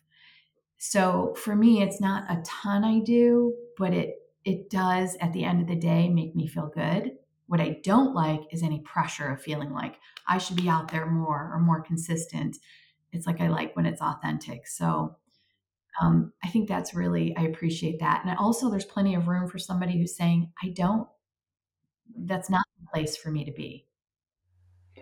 So 0.78 1.36
for 1.36 1.54
me, 1.54 1.84
it's 1.84 2.00
not 2.00 2.32
a 2.32 2.42
ton 2.44 2.86
I 2.86 3.00
do, 3.00 3.54
but 3.78 3.94
it 3.94 4.16
it 4.44 4.70
does 4.70 5.16
at 5.22 5.34
the 5.34 5.44
end 5.44 5.62
of 5.62 5.68
the 5.68 5.76
day 5.76 6.10
make 6.10 6.36
me 6.36 6.48
feel 6.48 6.72
good. 6.74 7.12
What 7.48 7.62
I 7.62 7.80
don't 7.84 8.16
like 8.16 8.42
is 8.52 8.64
any 8.64 8.80
pressure 8.80 9.30
of 9.30 9.42
feeling 9.42 9.72
like 9.72 10.00
I 10.28 10.38
should 10.38 10.56
be 10.56 10.70
out 10.70 10.92
there 10.92 11.06
more 11.06 11.52
or 11.54 11.60
more 11.60 11.82
consistent. 11.82 12.58
It's 13.12 13.28
like 13.28 13.42
I 13.42 13.50
like 13.50 13.76
when 13.76 13.86
it's 13.86 14.02
authentic. 14.02 14.68
So 14.68 15.18
um, 16.02 16.32
I 16.44 16.48
think 16.48 16.70
that's 16.70 16.94
really, 16.94 17.36
I 17.36 17.44
appreciate 17.44 18.00
that. 18.00 18.24
And 18.26 18.38
also, 18.38 18.70
there's 18.70 18.86
plenty 18.86 19.16
of 19.16 19.28
room 19.28 19.50
for 19.50 19.60
somebody 19.60 19.98
who's 19.98 20.16
saying, 20.16 20.52
I 20.64 20.70
don't, 20.70 21.08
that's 22.16 22.50
not 22.50 22.64
the 22.80 22.88
place 22.88 23.18
for 23.18 23.30
me 23.30 23.44
to 23.46 23.52
be. 23.52 23.86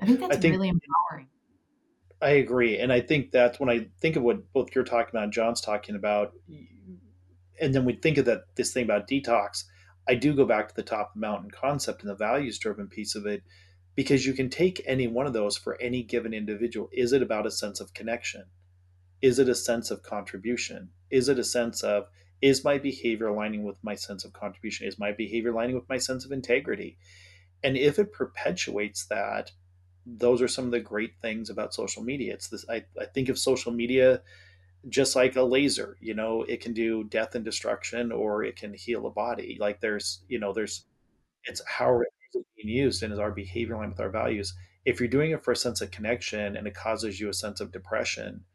I 0.02 0.06
think 0.06 0.20
that's 0.20 0.38
I 0.38 0.40
think, 0.40 0.54
really 0.54 0.70
empowering. 0.70 1.28
I 2.22 2.32
agree, 2.32 2.80
and 2.80 2.92
I 2.92 3.02
think 3.02 3.32
that 3.32 3.60
when 3.60 3.70
I 3.70 3.88
think 4.02 4.16
of 4.16 4.24
what 4.24 4.52
both 4.54 4.74
you're 4.74 4.84
talking 4.84 5.10
about, 5.12 5.24
and 5.26 5.34
John's 5.34 5.62
talking 5.62 5.96
about, 5.96 6.34
and 7.60 7.74
then 7.74 7.86
we 7.86 7.94
think 7.94 8.18
of 8.18 8.26
that 8.26 8.44
this 8.56 8.74
thing 8.74 8.84
about 8.84 9.08
detox. 9.08 9.64
I 10.08 10.16
do 10.16 10.34
go 10.34 10.46
back 10.46 10.70
to 10.70 10.76
the 10.76 10.84
top 10.84 11.10
of 11.10 11.14
the 11.16 11.20
mountain 11.20 11.52
concept 11.52 12.02
and 12.02 12.10
the 12.10 12.16
values 12.16 12.58
driven 12.58 12.88
piece 12.88 13.16
of 13.16 13.26
it, 13.26 13.44
because 13.96 14.26
you 14.26 14.34
can 14.34 14.50
take 14.50 14.82
any 14.86 15.08
one 15.08 15.28
of 15.28 15.34
those 15.34 15.58
for 15.58 15.80
any 15.82 16.04
given 16.04 16.34
individual. 16.34 16.90
Is 16.92 17.14
it 17.14 17.22
about 17.22 17.46
a 17.46 17.52
sense 17.52 17.80
of 17.80 17.94
connection? 17.94 18.46
Is 19.22 19.40
it 19.40 19.50
a 19.50 19.56
sense 19.56 19.92
of 19.92 20.04
contribution? 20.04 20.90
Is 21.12 21.30
it 21.30 21.38
a 21.38 21.44
sense 21.44 21.84
of 21.84 22.08
is 22.42 22.64
my 22.64 22.78
behavior 22.78 23.28
aligning 23.28 23.64
with 23.64 23.76
my 23.84 23.96
sense 23.96 24.24
of 24.24 24.32
contribution? 24.32 24.88
Is 24.88 24.98
my 24.98 25.12
behavior 25.12 25.52
aligning 25.52 25.76
with 25.76 25.90
my 25.90 25.98
sense 25.98 26.26
of 26.26 26.32
integrity? 26.32 26.98
And 27.64 27.76
if 27.76 28.00
it 28.00 28.14
perpetuates 28.14 29.06
that, 29.08 29.52
those 30.06 30.42
are 30.42 30.48
some 30.48 30.66
of 30.66 30.72
the 30.72 30.80
great 30.80 31.16
things 31.22 31.50
about 31.50 31.74
social 31.74 32.02
media. 32.02 32.34
It's 32.34 32.48
this 32.48 32.66
I, 32.70 32.86
I 33.00 33.06
think 33.06 33.30
of 33.30 33.38
social 33.38 33.74
media 33.74 34.22
just 34.88 35.16
like 35.16 35.36
a 35.36 35.44
laser, 35.44 35.98
you 36.00 36.14
know, 36.14 36.44
it 36.44 36.62
can 36.62 36.74
do 36.74 37.04
death 37.04 37.36
and 37.36 37.44
destruction 37.44 38.12
or 38.12 38.44
it 38.44 38.56
can 38.56 38.74
heal 38.74 39.06
a 39.06 39.12
body. 39.12 39.58
Like 39.60 39.82
there's, 39.82 40.24
you 40.28 40.40
know, 40.40 40.54
there's 40.54 40.86
it's 41.44 41.62
how 41.68 42.00
it's 42.02 42.46
being 42.56 42.76
used 42.76 43.04
and 43.04 43.12
is 43.12 43.20
our 43.20 43.32
behavior 43.32 43.76
aligned 43.76 43.92
with 43.92 44.00
our 44.00 44.10
values. 44.10 44.54
If 44.86 45.00
you're 45.00 45.10
doing 45.10 45.32
it 45.32 45.44
for 45.44 45.52
a 45.52 45.56
sense 45.56 45.82
of 45.82 45.92
connection 45.92 46.56
and 46.56 46.66
it 46.66 46.74
causes 46.74 47.20
you 47.20 47.30
a 47.30 47.34
sense 47.34 47.60
of 47.60 47.72
depression 47.72 48.46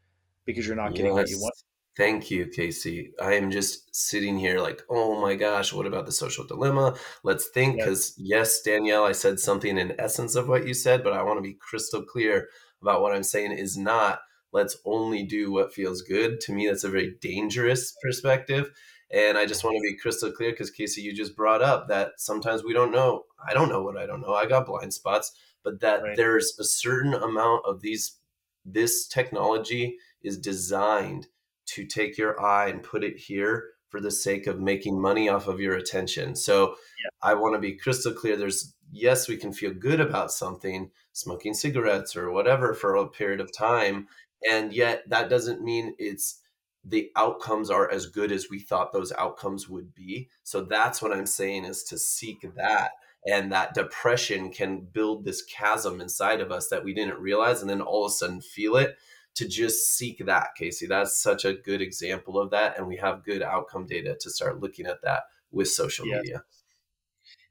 because 0.45 0.65
you're 0.65 0.75
not 0.75 0.95
getting 0.95 1.13
yes. 1.15 1.15
what 1.15 1.29
you 1.29 1.39
want 1.39 1.55
Thank 1.97 2.29
you, 2.29 2.47
Casey. 2.47 3.13
I 3.21 3.35
am 3.35 3.49
just 3.49 3.95
sitting 3.95 4.37
here 4.37 4.59
like, 4.59 4.81
oh 4.89 5.21
my 5.21 5.35
gosh, 5.35 5.71
what 5.71 5.85
about 5.85 6.05
the 6.05 6.11
social 6.11 6.45
dilemma? 6.45 6.95
Let's 7.23 7.47
think. 7.47 7.77
Because, 7.77 8.13
yes. 8.17 8.57
yes, 8.57 8.61
Danielle, 8.61 9.05
I 9.05 9.13
said 9.13 9.39
something 9.39 9.77
in 9.77 9.95
essence 9.97 10.35
of 10.35 10.49
what 10.49 10.67
you 10.67 10.73
said, 10.73 11.05
but 11.05 11.13
I 11.13 11.23
want 11.23 11.37
to 11.37 11.41
be 11.41 11.53
crystal 11.53 12.03
clear 12.03 12.49
about 12.81 13.01
what 13.01 13.15
I'm 13.15 13.23
saying 13.23 13.53
is 13.53 13.77
not 13.77 14.19
let's 14.55 14.77
only 14.85 15.21
do 15.21 15.51
what 15.51 15.73
feels 15.73 16.01
good. 16.01 16.39
To 16.39 16.53
me, 16.53 16.65
that's 16.65 16.85
a 16.85 16.89
very 16.89 17.17
dangerous 17.19 17.93
perspective. 18.01 18.71
And 19.11 19.37
I 19.37 19.45
just 19.45 19.65
want 19.65 19.75
to 19.75 19.81
be 19.81 19.97
crystal 19.97 20.31
clear 20.31 20.51
because, 20.51 20.71
Casey, 20.71 21.01
you 21.01 21.13
just 21.13 21.35
brought 21.35 21.61
up 21.61 21.89
that 21.89 22.13
sometimes 22.17 22.63
we 22.63 22.73
don't 22.73 22.93
know. 22.93 23.25
I 23.45 23.53
don't 23.53 23.67
know 23.67 23.83
what 23.83 23.97
I 23.97 24.05
don't 24.05 24.21
know. 24.21 24.33
I 24.33 24.45
got 24.45 24.65
blind 24.65 24.93
spots, 24.93 25.33
but 25.61 25.81
that 25.81 26.01
right. 26.01 26.15
there's 26.15 26.57
a 26.57 26.63
certain 26.63 27.13
amount 27.13 27.63
of 27.65 27.81
these, 27.81 28.17
this 28.63 29.07
technology 29.07 29.97
is 30.23 30.37
designed 30.37 31.27
to 31.67 31.85
take 31.85 32.17
your 32.17 32.41
eye 32.41 32.69
and 32.69 32.81
put 32.81 33.03
it 33.03 33.17
here 33.17 33.71
for 33.89 33.99
the 33.99 34.11
sake 34.11 34.47
of 34.47 34.59
making 34.59 34.99
money 34.99 35.27
off 35.27 35.47
of 35.47 35.59
your 35.59 35.75
attention. 35.75 36.35
So 36.35 36.69
yeah. 36.69 37.09
I 37.21 37.33
want 37.33 37.55
to 37.55 37.59
be 37.59 37.77
crystal 37.77 38.13
clear. 38.13 38.37
There's, 38.37 38.73
yes, 38.91 39.27
we 39.27 39.37
can 39.37 39.51
feel 39.51 39.73
good 39.73 39.99
about 39.99 40.31
something, 40.31 40.91
smoking 41.13 41.53
cigarettes 41.53 42.15
or 42.15 42.31
whatever 42.31 42.73
for 42.73 42.95
a 42.95 43.07
period 43.07 43.41
of 43.41 43.55
time. 43.55 44.07
And 44.51 44.73
yet 44.73 45.09
that 45.09 45.29
doesn't 45.29 45.61
mean 45.61 45.95
it's 45.97 46.41
the 46.83 47.11
outcomes 47.15 47.69
are 47.69 47.89
as 47.89 48.05
good 48.05 48.31
as 48.31 48.49
we 48.49 48.59
thought 48.59 48.93
those 48.93 49.11
outcomes 49.13 49.67
would 49.67 49.95
be. 49.95 50.29
So 50.43 50.61
that's 50.61 51.01
what 51.01 51.11
I'm 51.11 51.25
saying 51.25 51.65
is 51.65 51.83
to 51.85 51.97
seek 51.97 52.45
that. 52.55 52.91
And 53.27 53.51
that 53.51 53.73
depression 53.73 54.51
can 54.51 54.81
build 54.81 55.25
this 55.25 55.41
chasm 55.41 55.99
inside 55.99 56.41
of 56.41 56.51
us 56.51 56.67
that 56.67 56.83
we 56.83 56.93
didn't 56.93 57.19
realize 57.19 57.61
and 57.61 57.69
then 57.69 57.81
all 57.81 58.05
of 58.05 58.11
a 58.11 58.13
sudden 58.13 58.39
feel 58.39 58.75
it 58.75 58.97
to 59.33 59.47
just 59.47 59.97
seek 59.97 60.25
that, 60.25 60.49
Casey. 60.55 60.85
That's 60.85 61.19
such 61.21 61.43
a 61.43 61.53
good 61.53 61.81
example 61.81 62.39
of 62.39 62.51
that. 62.51 62.77
And 62.77 62.87
we 62.87 62.97
have 62.97 63.25
good 63.25 63.41
outcome 63.41 63.87
data 63.87 64.15
to 64.19 64.29
start 64.29 64.61
looking 64.61 64.85
at 64.85 65.01
that 65.01 65.23
with 65.51 65.69
social 65.69 66.05
yeah. 66.05 66.17
media. 66.17 66.43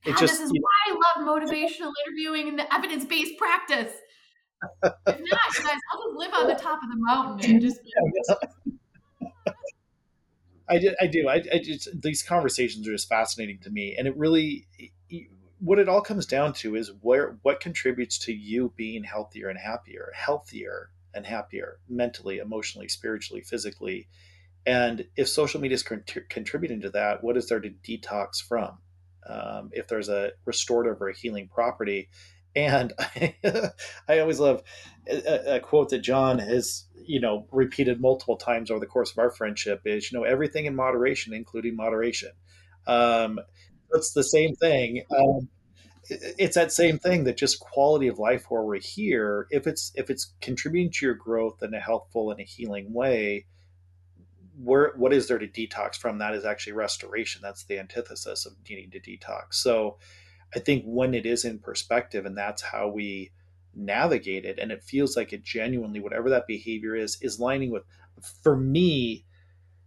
It 0.04 0.16
just, 0.16 0.34
this 0.34 0.40
is 0.40 0.52
why 0.52 0.92
I 0.92 0.92
love 0.92 1.26
motivational 1.26 1.90
interviewing 2.06 2.48
and 2.48 2.58
the 2.58 2.72
evidence 2.72 3.04
based 3.04 3.36
practice. 3.36 3.92
If 4.82 4.92
not, 5.06 5.18
guys, 5.62 5.78
I'll 5.92 6.02
just 6.02 6.16
live 6.16 6.34
on 6.34 6.46
the 6.46 6.54
top 6.54 6.80
of 6.82 6.90
the 6.90 6.96
mountain 6.96 7.50
and 7.50 7.60
just. 7.60 7.80
I 10.66 10.78
do. 10.78 10.94
I 11.00 11.06
do. 11.06 11.28
I, 11.28 11.42
I 11.52 11.58
just 11.58 11.88
these 12.00 12.22
conversations 12.22 12.88
are 12.88 12.92
just 12.92 13.08
fascinating 13.08 13.58
to 13.60 13.70
me, 13.70 13.96
and 13.98 14.08
it 14.08 14.16
really, 14.16 14.66
what 15.60 15.78
it 15.78 15.88
all 15.88 16.00
comes 16.00 16.24
down 16.26 16.54
to 16.54 16.74
is 16.74 16.90
where 17.02 17.38
what 17.42 17.60
contributes 17.60 18.18
to 18.20 18.32
you 18.32 18.72
being 18.76 19.04
healthier 19.04 19.48
and 19.48 19.58
happier. 19.58 20.10
Healthier 20.14 20.90
and 21.12 21.26
happier 21.26 21.78
mentally, 21.88 22.38
emotionally, 22.38 22.88
spiritually, 22.88 23.42
physically. 23.42 24.08
And 24.66 25.06
if 25.16 25.28
social 25.28 25.60
media 25.60 25.74
is 25.74 25.82
contributing 25.82 26.80
to 26.80 26.90
that, 26.90 27.22
what 27.22 27.36
is 27.36 27.48
there 27.48 27.60
to 27.60 27.70
detox 27.70 28.42
from? 28.42 28.78
Um, 29.26 29.70
if 29.72 29.88
there's 29.88 30.08
a 30.08 30.32
restorative 30.44 31.00
or 31.00 31.08
a 31.08 31.14
healing 31.14 31.48
property. 31.48 32.08
And 32.56 32.92
I, 32.98 33.34
I 34.08 34.18
always 34.20 34.40
love 34.40 34.62
a, 35.08 35.56
a, 35.56 35.60
quote 35.60 35.90
that 35.90 36.00
John 36.00 36.38
has, 36.38 36.84
you 37.04 37.20
know, 37.20 37.46
repeated 37.50 38.00
multiple 38.00 38.36
times 38.36 38.70
over 38.70 38.80
the 38.80 38.86
course 38.86 39.10
of 39.10 39.18
our 39.18 39.30
friendship 39.30 39.82
is, 39.84 40.10
you 40.10 40.18
know, 40.18 40.24
everything 40.24 40.66
in 40.66 40.74
moderation, 40.76 41.34
including 41.34 41.76
moderation. 41.76 42.30
Um, 42.86 43.40
it's 43.92 44.12
the 44.12 44.24
same 44.24 44.54
thing. 44.54 45.02
Um, 45.16 45.48
it's 46.08 46.54
that 46.54 46.72
same 46.72 46.98
thing 46.98 47.24
that 47.24 47.36
just 47.36 47.60
quality 47.60 48.08
of 48.08 48.18
life 48.18 48.50
where 48.50 48.62
we're 48.62 48.78
here 48.78 49.46
if 49.50 49.66
it's 49.66 49.90
if 49.94 50.10
it's 50.10 50.34
contributing 50.40 50.90
to 50.90 51.06
your 51.06 51.14
growth 51.14 51.62
in 51.62 51.72
a 51.72 51.80
healthful 51.80 52.30
and 52.30 52.40
a 52.40 52.44
healing 52.44 52.92
way 52.92 53.46
where 54.62 54.92
what 54.96 55.12
is 55.12 55.28
there 55.28 55.38
to 55.38 55.48
detox 55.48 55.96
from 55.96 56.18
that 56.18 56.34
is 56.34 56.44
actually 56.44 56.74
restoration 56.74 57.40
that's 57.42 57.64
the 57.64 57.78
antithesis 57.78 58.44
of 58.44 58.52
needing 58.68 58.90
to 58.90 59.00
detox 59.00 59.54
so 59.54 59.96
i 60.54 60.58
think 60.58 60.84
when 60.86 61.14
it 61.14 61.26
is 61.26 61.44
in 61.44 61.58
perspective 61.58 62.26
and 62.26 62.36
that's 62.36 62.62
how 62.62 62.88
we 62.88 63.30
navigate 63.74 64.44
it 64.44 64.58
and 64.58 64.70
it 64.70 64.82
feels 64.82 65.16
like 65.16 65.32
it 65.32 65.42
genuinely 65.42 66.00
whatever 66.00 66.30
that 66.30 66.46
behavior 66.46 66.94
is 66.94 67.18
is 67.20 67.40
lining 67.40 67.70
with 67.70 67.82
for 68.42 68.56
me 68.56 69.24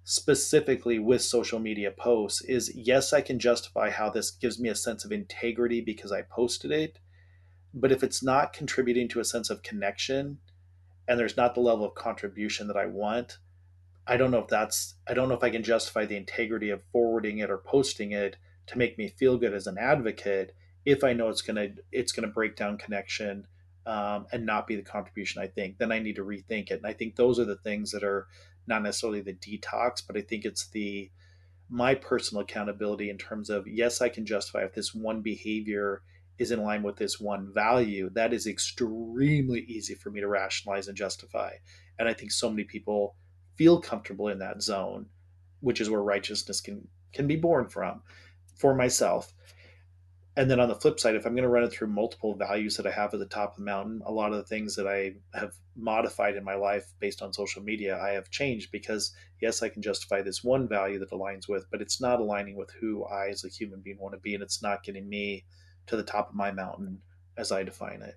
specifically 0.10 0.97
with 0.97 1.21
social 1.21 1.60
media 1.60 1.91
posts 1.91 2.39
is 2.39 2.71
yes, 2.73 3.12
I 3.12 3.19
can 3.19 3.39
justify 3.39 3.89
how 3.89 4.10
this 4.10 4.32
gives 4.32 4.58
me 4.58 4.69
a 4.69 4.75
sense 4.75 5.03
of 5.03 5.12
integrity 5.12 5.82
because 5.82 6.13
I 6.13 6.21
posted 6.21 6.71
it. 6.71 6.97
But 7.73 7.91
if 7.91 8.03
it's 8.03 8.23
not 8.23 8.53
contributing 8.53 9.10
to 9.10 9.19
a 9.19 9.25
sense 9.25 9.49
of 9.49 9.63
connection 9.63 10.38
and 11.10 11.19
there's 11.19 11.36
not 11.36 11.56
the 11.56 11.60
level 11.60 11.86
of 11.86 11.93
contribution 11.93 12.67
that 12.67 12.77
I 12.77 12.86
want, 12.86 13.39
I 14.08 14.15
don't 14.15 14.32
know 14.32 14.39
if 14.39 14.47
that's, 14.47 14.95
I 15.10 15.13
don't 15.13 15.27
know 15.27 15.36
if 15.36 15.43
I 15.43 15.49
can 15.49 15.62
justify 15.62 16.06
the 16.06 16.15
integrity 16.15 16.69
of 16.69 16.84
forwarding 16.93 17.39
it 17.39 17.49
or 17.49 17.58
posting 17.58 18.13
it 18.13 18.38
to 18.67 18.77
make 18.77 18.97
me 18.97 19.10
feel 19.10 19.38
good 19.38 19.53
as 19.53 19.67
an 19.67 19.77
advocate 19.77 20.56
if 20.88 21.03
I 21.03 21.12
know 21.12 21.27
it's 21.27 21.41
to, 21.43 21.73
it's 21.91 22.13
to 22.13 22.27
break 22.27 22.56
down 22.56 22.77
connection 22.77 23.45
um, 23.86 24.25
and 24.32 24.45
not 24.45 24.67
be 24.67 24.77
the 24.77 24.82
contribution 24.82 25.41
I 25.41 25.47
think, 25.47 25.77
then 25.77 25.91
I 25.91 25.99
need 25.99 26.15
to 26.15 26.23
rethink 26.23 26.71
it. 26.71 26.80
And 26.82 26.86
I 26.86 26.93
think 26.93 27.15
those 27.15 27.39
are 27.39 27.45
the 27.45 27.58
things 27.58 27.91
that 27.91 28.06
are 28.06 28.27
not 28.67 28.84
necessarily 28.84 29.19
the 29.19 29.34
detox, 29.34 30.01
but 30.06 30.15
I 30.15 30.21
think 30.21 30.45
it's 30.45 30.69
the 30.69 31.12
my 31.69 31.93
personal 31.93 32.43
accountability 32.43 33.10
in 33.10 33.17
terms 33.17 33.49
of 33.49 33.67
yes, 33.67 34.01
I 34.01 34.08
can 34.08 34.25
justify 34.25 34.63
if 34.63 34.73
this 34.73 34.95
one 34.95 35.21
behavior 35.21 36.01
is 36.38 36.51
in 36.51 36.63
line 36.63 36.84
with 36.84 36.95
this 36.95 37.19
one 37.19 37.51
value. 37.53 38.10
That 38.13 38.32
is 38.32 38.47
extremely 38.47 39.62
easy 39.62 39.95
for 39.95 40.10
me 40.10 40.21
to 40.21 40.27
rationalize 40.30 40.88
and 40.88 40.95
justify. 40.95 41.56
And 41.99 42.08
I 42.08 42.13
think 42.13 42.32
so 42.32 42.49
many 42.49 42.63
people 42.63 43.15
feel 43.56 43.82
comfortable 43.82 44.30
in 44.30 44.39
that 44.39 44.62
zone, 44.62 45.08
which 45.60 45.82
is 45.82 45.89
where 45.89 46.01
righteousness 46.01 46.62
can 46.62 46.88
can 47.13 47.27
be 47.27 47.36
born 47.36 47.67
from. 47.67 48.01
For 48.58 48.76
myself, 48.76 49.34
and 50.38 50.52
then 50.52 50.60
on 50.60 50.70
the 50.70 50.76
flip 50.76 51.00
side, 51.00 51.15
if 51.15 51.26
I'm 51.26 51.34
going 51.34 51.41
to 51.41 51.50
run 51.50 51.63
it 51.63 51.72
through 51.72 51.88
multiple 51.88 52.36
values 52.36 52.78
that 52.78 52.86
I 52.86 52.91
have 52.91 53.12
at 53.12 53.20
the 53.20 53.26
top 53.26 53.54
of 53.54 53.58
the 53.58 53.63
mountain, 53.63 54.04
a 54.06 54.12
lot 54.12 54.32
of 54.32 54.38
the 54.38 54.43
things 54.43 54.76
that 54.76 54.88
I 54.88 55.15
have 55.34 55.54
modified 55.76 56.36
in 56.36 56.43
my 56.43 56.54
life 56.54 56.93
based 57.00 57.24
on 57.24 57.34
social 57.34 57.63
media, 57.63 58.00
I 58.00 58.12
have 58.12 58.30
changed 58.30 58.72
because 58.72 59.15
yes, 59.41 59.63
I 59.63 59.70
can 59.70 59.82
justify 59.82 60.22
this 60.22 60.43
one 60.43 60.67
value 60.67 61.00
that 61.00 61.10
aligns 61.10 61.50
with, 61.50 61.65
but 61.72 61.82
it's 61.82 62.00
not 62.00 62.20
aligning 62.20 62.56
with 62.56 62.70
who 62.80 63.04
I 63.06 63.30
as 63.30 63.43
a 63.46 63.50
human 63.50 63.82
being 63.82 63.98
want 64.00 64.13
to 64.13 64.20
be, 64.20 64.36
and 64.36 64.43
it's 64.43 64.62
not 64.62 64.84
getting 64.84 65.10
me 65.10 65.46
to 65.88 65.98
the 65.98 66.04
top 66.04 66.30
of 66.30 66.36
my 66.36 66.52
mountain 66.52 67.02
as 67.36 67.52
I 67.52 67.63
define 67.63 68.04
it. 68.04 68.15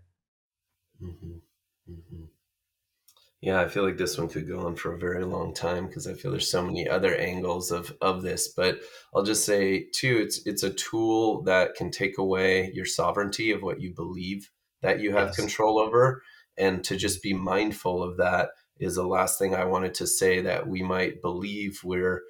Mm-hmm. 1.03 1.39
Mm-hmm. 1.91 2.25
Yeah, 3.43 3.59
I 3.59 3.69
feel 3.69 3.85
like 3.85 3.97
this 3.97 4.19
one 4.19 4.29
could 4.29 4.47
go 4.47 4.67
on 4.67 4.77
for 4.77 4.93
a 4.93 4.99
very 4.99 5.25
long 5.25 5.55
time 5.55 5.87
because 5.87 6.07
I 6.07 6.13
feel 6.13 6.31
there's 6.31 6.51
so 6.51 6.63
many 6.63 6.87
other 6.87 7.17
angles 7.17 7.71
of 7.71 7.97
of 8.03 8.23
this. 8.23 8.49
But 8.49 8.81
I'll 9.15 9.23
just 9.23 9.47
say 9.47 9.87
too, 9.95 10.19
it's 10.19 10.47
it's 10.47 10.63
a 10.63 10.73
tool 10.73 11.43
that 11.45 11.75
can 11.75 11.91
take 11.91 12.19
away 12.19 12.71
your 12.75 12.85
sovereignty 12.85 13.51
of 13.51 13.63
what 13.63 13.81
you 13.81 13.95
believe 13.95 14.51
that 14.83 15.01
you 15.01 15.13
have 15.13 15.29
yes. 15.29 15.37
control 15.37 15.79
over, 15.79 16.23
and 16.59 16.85
to 16.85 16.97
just 16.97 17.23
be 17.23 17.33
mindful 17.33 18.03
of 18.03 18.19
that 18.19 18.51
is 18.79 18.97
the 18.97 19.07
last 19.07 19.39
thing 19.39 19.55
I 19.55 19.65
wanted 19.65 19.95
to 19.95 20.07
say 20.07 20.41
that 20.43 20.67
we 20.67 20.83
might 20.83 21.23
believe 21.23 21.81
we're 21.85 22.23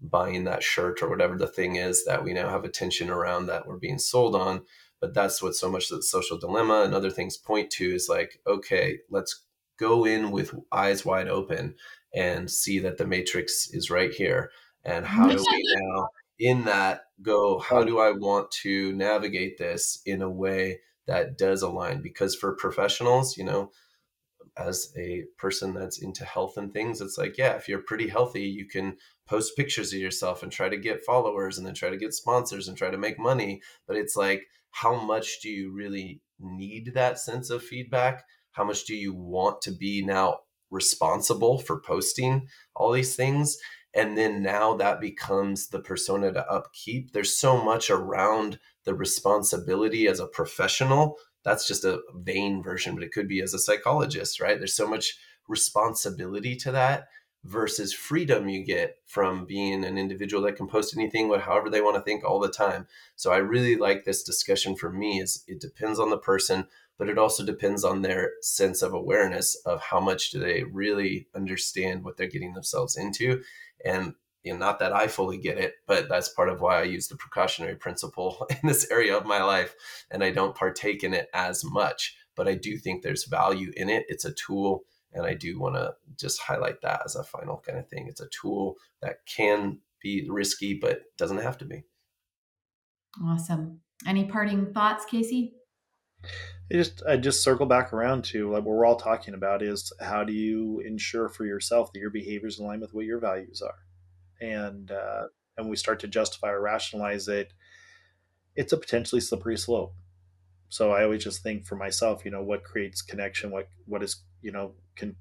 buying 0.00 0.44
that 0.44 0.62
shirt 0.62 1.02
or 1.02 1.08
whatever 1.08 1.36
the 1.36 1.46
thing 1.46 1.76
is 1.76 2.04
that 2.04 2.22
we 2.22 2.34
now 2.34 2.50
have 2.50 2.64
attention 2.64 3.10
around 3.10 3.46
that 3.46 3.66
we're 3.66 3.78
being 3.78 3.98
sold 3.98 4.36
on. 4.36 4.62
But 5.00 5.14
that's 5.14 5.42
what 5.42 5.54
so 5.54 5.70
much 5.70 5.90
of 5.90 5.98
the 5.98 6.02
social 6.02 6.38
dilemma 6.38 6.82
and 6.82 6.94
other 6.94 7.10
things 7.10 7.36
point 7.36 7.70
to 7.72 7.94
is 7.94 8.08
like, 8.08 8.40
okay, 8.46 8.98
let's 9.10 9.45
go 9.78 10.04
in 10.04 10.30
with 10.30 10.54
eyes 10.72 11.04
wide 11.04 11.28
open 11.28 11.74
and 12.14 12.50
see 12.50 12.78
that 12.80 12.98
the 12.98 13.06
matrix 13.06 13.68
is 13.70 13.90
right 13.90 14.12
here. 14.12 14.50
And 14.84 15.04
how 15.04 15.28
do 15.28 15.36
we 15.36 15.76
now, 15.80 16.08
in 16.38 16.64
that, 16.64 17.02
go, 17.22 17.58
how 17.58 17.84
do 17.84 17.98
I 17.98 18.12
want 18.12 18.50
to 18.62 18.92
navigate 18.92 19.58
this 19.58 20.00
in 20.06 20.22
a 20.22 20.30
way 20.30 20.80
that 21.06 21.36
does 21.36 21.62
align? 21.62 22.02
Because 22.02 22.34
for 22.34 22.56
professionals, 22.56 23.36
you 23.36 23.44
know, 23.44 23.70
as 24.56 24.92
a 24.96 25.24
person 25.36 25.74
that's 25.74 26.00
into 26.00 26.24
health 26.24 26.56
and 26.56 26.72
things, 26.72 27.00
it's 27.00 27.18
like, 27.18 27.36
yeah, 27.36 27.52
if 27.52 27.68
you're 27.68 27.82
pretty 27.82 28.08
healthy, 28.08 28.44
you 28.44 28.66
can 28.66 28.96
post 29.26 29.56
pictures 29.56 29.92
of 29.92 29.98
yourself 29.98 30.42
and 30.42 30.50
try 30.50 30.68
to 30.68 30.76
get 30.76 31.04
followers 31.04 31.58
and 31.58 31.66
then 31.66 31.74
try 31.74 31.90
to 31.90 31.96
get 31.96 32.14
sponsors 32.14 32.68
and 32.68 32.76
try 32.76 32.90
to 32.90 32.96
make 32.96 33.18
money. 33.18 33.60
But 33.86 33.96
it's 33.96 34.16
like, 34.16 34.46
how 34.70 34.94
much 35.00 35.40
do 35.42 35.48
you 35.48 35.72
really 35.72 36.20
need 36.38 36.92
that 36.94 37.18
sense 37.18 37.50
of 37.50 37.62
feedback? 37.62 38.24
How 38.56 38.64
much 38.64 38.86
do 38.86 38.96
you 38.96 39.14
want 39.14 39.60
to 39.62 39.70
be 39.70 40.02
now 40.02 40.38
responsible 40.70 41.58
for 41.58 41.80
posting 41.80 42.48
all 42.74 42.90
these 42.90 43.14
things? 43.14 43.58
And 43.94 44.16
then 44.16 44.42
now 44.42 44.74
that 44.76 45.00
becomes 45.00 45.68
the 45.68 45.80
persona 45.80 46.32
to 46.32 46.50
upkeep. 46.50 47.12
There's 47.12 47.36
so 47.36 47.62
much 47.62 47.90
around 47.90 48.58
the 48.84 48.94
responsibility 48.94 50.08
as 50.08 50.20
a 50.20 50.26
professional. 50.26 51.16
That's 51.44 51.68
just 51.68 51.84
a 51.84 52.00
vain 52.14 52.62
version, 52.62 52.94
but 52.94 53.04
it 53.04 53.12
could 53.12 53.28
be 53.28 53.42
as 53.42 53.52
a 53.52 53.58
psychologist, 53.58 54.40
right? 54.40 54.58
There's 54.58 54.76
so 54.76 54.88
much 54.88 55.18
responsibility 55.48 56.56
to 56.56 56.72
that 56.72 57.08
versus 57.46 57.92
freedom 57.92 58.48
you 58.48 58.64
get 58.64 58.96
from 59.06 59.44
being 59.46 59.84
an 59.84 59.96
individual 59.96 60.42
that 60.42 60.56
can 60.56 60.66
post 60.66 60.96
anything 60.96 61.32
however 61.40 61.70
they 61.70 61.80
want 61.80 61.94
to 61.94 62.02
think 62.02 62.24
all 62.24 62.40
the 62.40 62.48
time 62.48 62.86
so 63.14 63.30
i 63.30 63.36
really 63.36 63.76
like 63.76 64.04
this 64.04 64.24
discussion 64.24 64.74
for 64.74 64.90
me 64.90 65.20
is 65.20 65.44
it 65.46 65.60
depends 65.60 66.00
on 66.00 66.10
the 66.10 66.18
person 66.18 66.66
but 66.98 67.08
it 67.08 67.18
also 67.18 67.44
depends 67.44 67.84
on 67.84 68.02
their 68.02 68.32
sense 68.42 68.82
of 68.82 68.94
awareness 68.94 69.54
of 69.66 69.80
how 69.80 70.00
much 70.00 70.30
do 70.30 70.38
they 70.38 70.64
really 70.64 71.28
understand 71.34 72.04
what 72.04 72.16
they're 72.16 72.26
getting 72.26 72.54
themselves 72.54 72.96
into 72.96 73.42
and 73.84 74.14
you 74.46 74.52
know, 74.52 74.58
not 74.60 74.78
that 74.78 74.92
I 74.92 75.08
fully 75.08 75.38
get 75.38 75.58
it, 75.58 75.74
but 75.88 76.08
that's 76.08 76.28
part 76.28 76.48
of 76.48 76.60
why 76.60 76.78
I 76.78 76.84
use 76.84 77.08
the 77.08 77.16
precautionary 77.16 77.74
principle 77.74 78.46
in 78.50 78.68
this 78.68 78.88
area 78.92 79.16
of 79.16 79.26
my 79.26 79.42
life. 79.42 79.74
And 80.08 80.22
I 80.22 80.30
don't 80.30 80.54
partake 80.54 81.02
in 81.02 81.12
it 81.12 81.28
as 81.34 81.64
much, 81.64 82.16
but 82.36 82.46
I 82.46 82.54
do 82.54 82.78
think 82.78 83.02
there's 83.02 83.24
value 83.24 83.72
in 83.76 83.90
it. 83.90 84.04
It's 84.08 84.24
a 84.24 84.32
tool 84.32 84.84
and 85.12 85.26
I 85.26 85.34
do 85.34 85.58
want 85.58 85.74
to 85.74 85.94
just 86.16 86.40
highlight 86.40 86.80
that 86.82 87.02
as 87.04 87.16
a 87.16 87.24
final 87.24 87.60
kind 87.66 87.78
of 87.78 87.88
thing. 87.88 88.06
It's 88.08 88.20
a 88.20 88.28
tool 88.28 88.76
that 89.02 89.26
can 89.26 89.80
be 90.00 90.28
risky, 90.30 90.74
but 90.74 91.00
doesn't 91.18 91.42
have 91.42 91.58
to 91.58 91.64
be. 91.64 91.82
Awesome. 93.24 93.80
Any 94.06 94.26
parting 94.26 94.72
thoughts, 94.72 95.06
Casey? 95.06 95.54
I 96.70 96.74
just 96.74 97.02
I 97.08 97.16
just 97.16 97.44
circle 97.44 97.66
back 97.66 97.92
around 97.92 98.24
to 98.26 98.50
like 98.50 98.64
what 98.64 98.74
we're 98.76 98.86
all 98.86 98.96
talking 98.96 99.34
about 99.34 99.62
is 99.62 99.92
how 100.00 100.24
do 100.24 100.32
you 100.32 100.80
ensure 100.80 101.28
for 101.28 101.44
yourself 101.44 101.92
that 101.92 102.00
your 102.00 102.10
behavior 102.10 102.26
behaviors 102.26 102.58
align 102.58 102.80
with 102.80 102.92
what 102.92 103.04
your 103.04 103.20
values 103.20 103.62
are, 103.62 103.78
and 104.40 104.90
uh, 104.90 105.28
and 105.56 105.68
we 105.68 105.76
start 105.76 106.00
to 106.00 106.08
justify 106.08 106.50
or 106.50 106.60
rationalize 106.60 107.28
it. 107.28 107.52
It's 108.56 108.72
a 108.72 108.76
potentially 108.76 109.20
slippery 109.20 109.56
slope. 109.56 109.94
So 110.68 110.90
I 110.90 111.04
always 111.04 111.22
just 111.22 111.42
think 111.42 111.66
for 111.66 111.76
myself, 111.76 112.24
you 112.24 112.30
know, 112.30 112.42
what 112.42 112.64
creates 112.64 113.02
connection, 113.02 113.50
what 113.50 113.68
what 113.86 114.02
is 114.02 114.24
you 114.42 114.50
know 114.50 114.74
con- 114.96 115.16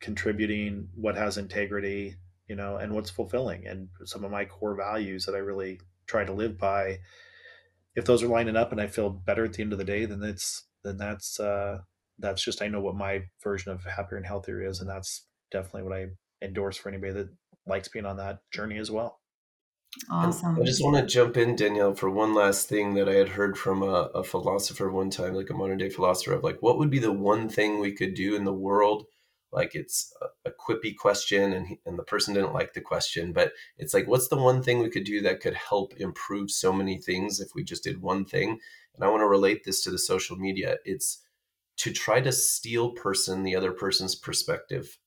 contributing, 0.00 0.88
what 0.94 1.16
has 1.16 1.38
integrity, 1.38 2.16
you 2.48 2.56
know, 2.56 2.76
and 2.76 2.92
what's 2.92 3.10
fulfilling, 3.10 3.66
and 3.66 3.88
some 4.04 4.24
of 4.24 4.30
my 4.30 4.44
core 4.44 4.76
values 4.76 5.24
that 5.24 5.34
I 5.34 5.38
really 5.38 5.80
try 6.06 6.24
to 6.24 6.32
live 6.32 6.58
by. 6.58 6.98
If 7.94 8.04
those 8.04 8.22
are 8.22 8.28
lining 8.28 8.56
up 8.56 8.72
and 8.72 8.80
I 8.80 8.86
feel 8.86 9.10
better 9.10 9.44
at 9.44 9.54
the 9.54 9.62
end 9.62 9.72
of 9.72 9.78
the 9.78 9.84
day, 9.84 10.06
then 10.06 10.22
it's 10.22 10.64
then 10.84 10.96
that's 10.96 11.38
uh, 11.38 11.78
that's 12.18 12.42
just 12.42 12.62
I 12.62 12.68
know 12.68 12.80
what 12.80 12.94
my 12.94 13.24
version 13.42 13.72
of 13.72 13.84
happier 13.84 14.16
and 14.16 14.26
healthier 14.26 14.66
is, 14.66 14.80
and 14.80 14.88
that's 14.88 15.26
definitely 15.50 15.82
what 15.82 15.98
I 15.98 16.06
endorse 16.42 16.76
for 16.76 16.88
anybody 16.88 17.12
that 17.12 17.28
likes 17.66 17.88
being 17.88 18.06
on 18.06 18.16
that 18.16 18.38
journey 18.52 18.78
as 18.78 18.90
well. 18.90 19.20
Awesome. 20.10 20.58
I 20.58 20.64
just 20.64 20.82
want 20.82 20.96
to 20.96 21.06
jump 21.06 21.36
in, 21.36 21.54
Danielle, 21.54 21.94
for 21.94 22.08
one 22.08 22.34
last 22.34 22.68
thing 22.68 22.94
that 22.94 23.08
I 23.08 23.14
had 23.14 23.28
heard 23.28 23.58
from 23.58 23.82
a, 23.82 24.10
a, 24.14 24.24
philosopher 24.24 24.90
one 24.90 25.10
time, 25.10 25.34
like 25.34 25.50
a 25.50 25.54
modern 25.54 25.76
day 25.76 25.90
philosopher, 25.90 26.32
of 26.32 26.42
like, 26.42 26.62
what 26.62 26.78
would 26.78 26.88
be 26.88 26.98
the 26.98 27.12
one 27.12 27.48
thing 27.48 27.78
we 27.78 27.92
could 27.92 28.14
do 28.14 28.34
in 28.34 28.44
the 28.44 28.54
world? 28.54 29.04
Like 29.52 29.74
it's 29.74 30.12
a, 30.22 30.48
a 30.48 30.52
quippy 30.52 30.96
question, 30.96 31.52
and 31.52 31.66
he, 31.66 31.80
and 31.84 31.98
the 31.98 32.04
person 32.04 32.34
didn't 32.34 32.54
like 32.54 32.72
the 32.72 32.80
question, 32.80 33.32
but 33.32 33.52
it's 33.76 33.92
like, 33.92 34.08
what's 34.08 34.28
the 34.28 34.36
one 34.36 34.62
thing 34.62 34.78
we 34.78 34.90
could 34.90 35.04
do 35.04 35.20
that 35.22 35.40
could 35.40 35.54
help 35.54 35.94
improve 35.98 36.50
so 36.50 36.72
many 36.72 36.98
things 36.98 37.38
if 37.38 37.50
we 37.54 37.62
just 37.62 37.84
did 37.84 38.00
one 38.00 38.24
thing? 38.24 38.58
And 38.94 39.04
I 39.04 39.08
want 39.08 39.20
to 39.20 39.28
relate 39.28 39.64
this 39.64 39.82
to 39.82 39.90
the 39.90 39.98
social 39.98 40.36
media. 40.36 40.76
It's 40.84 41.22
to 41.78 41.92
try 41.92 42.20
to 42.20 42.32
steel 42.32 42.92
person 42.92 43.42
the 43.42 43.56
other 43.56 43.72
person's 43.72 44.14
perspective. 44.14 44.98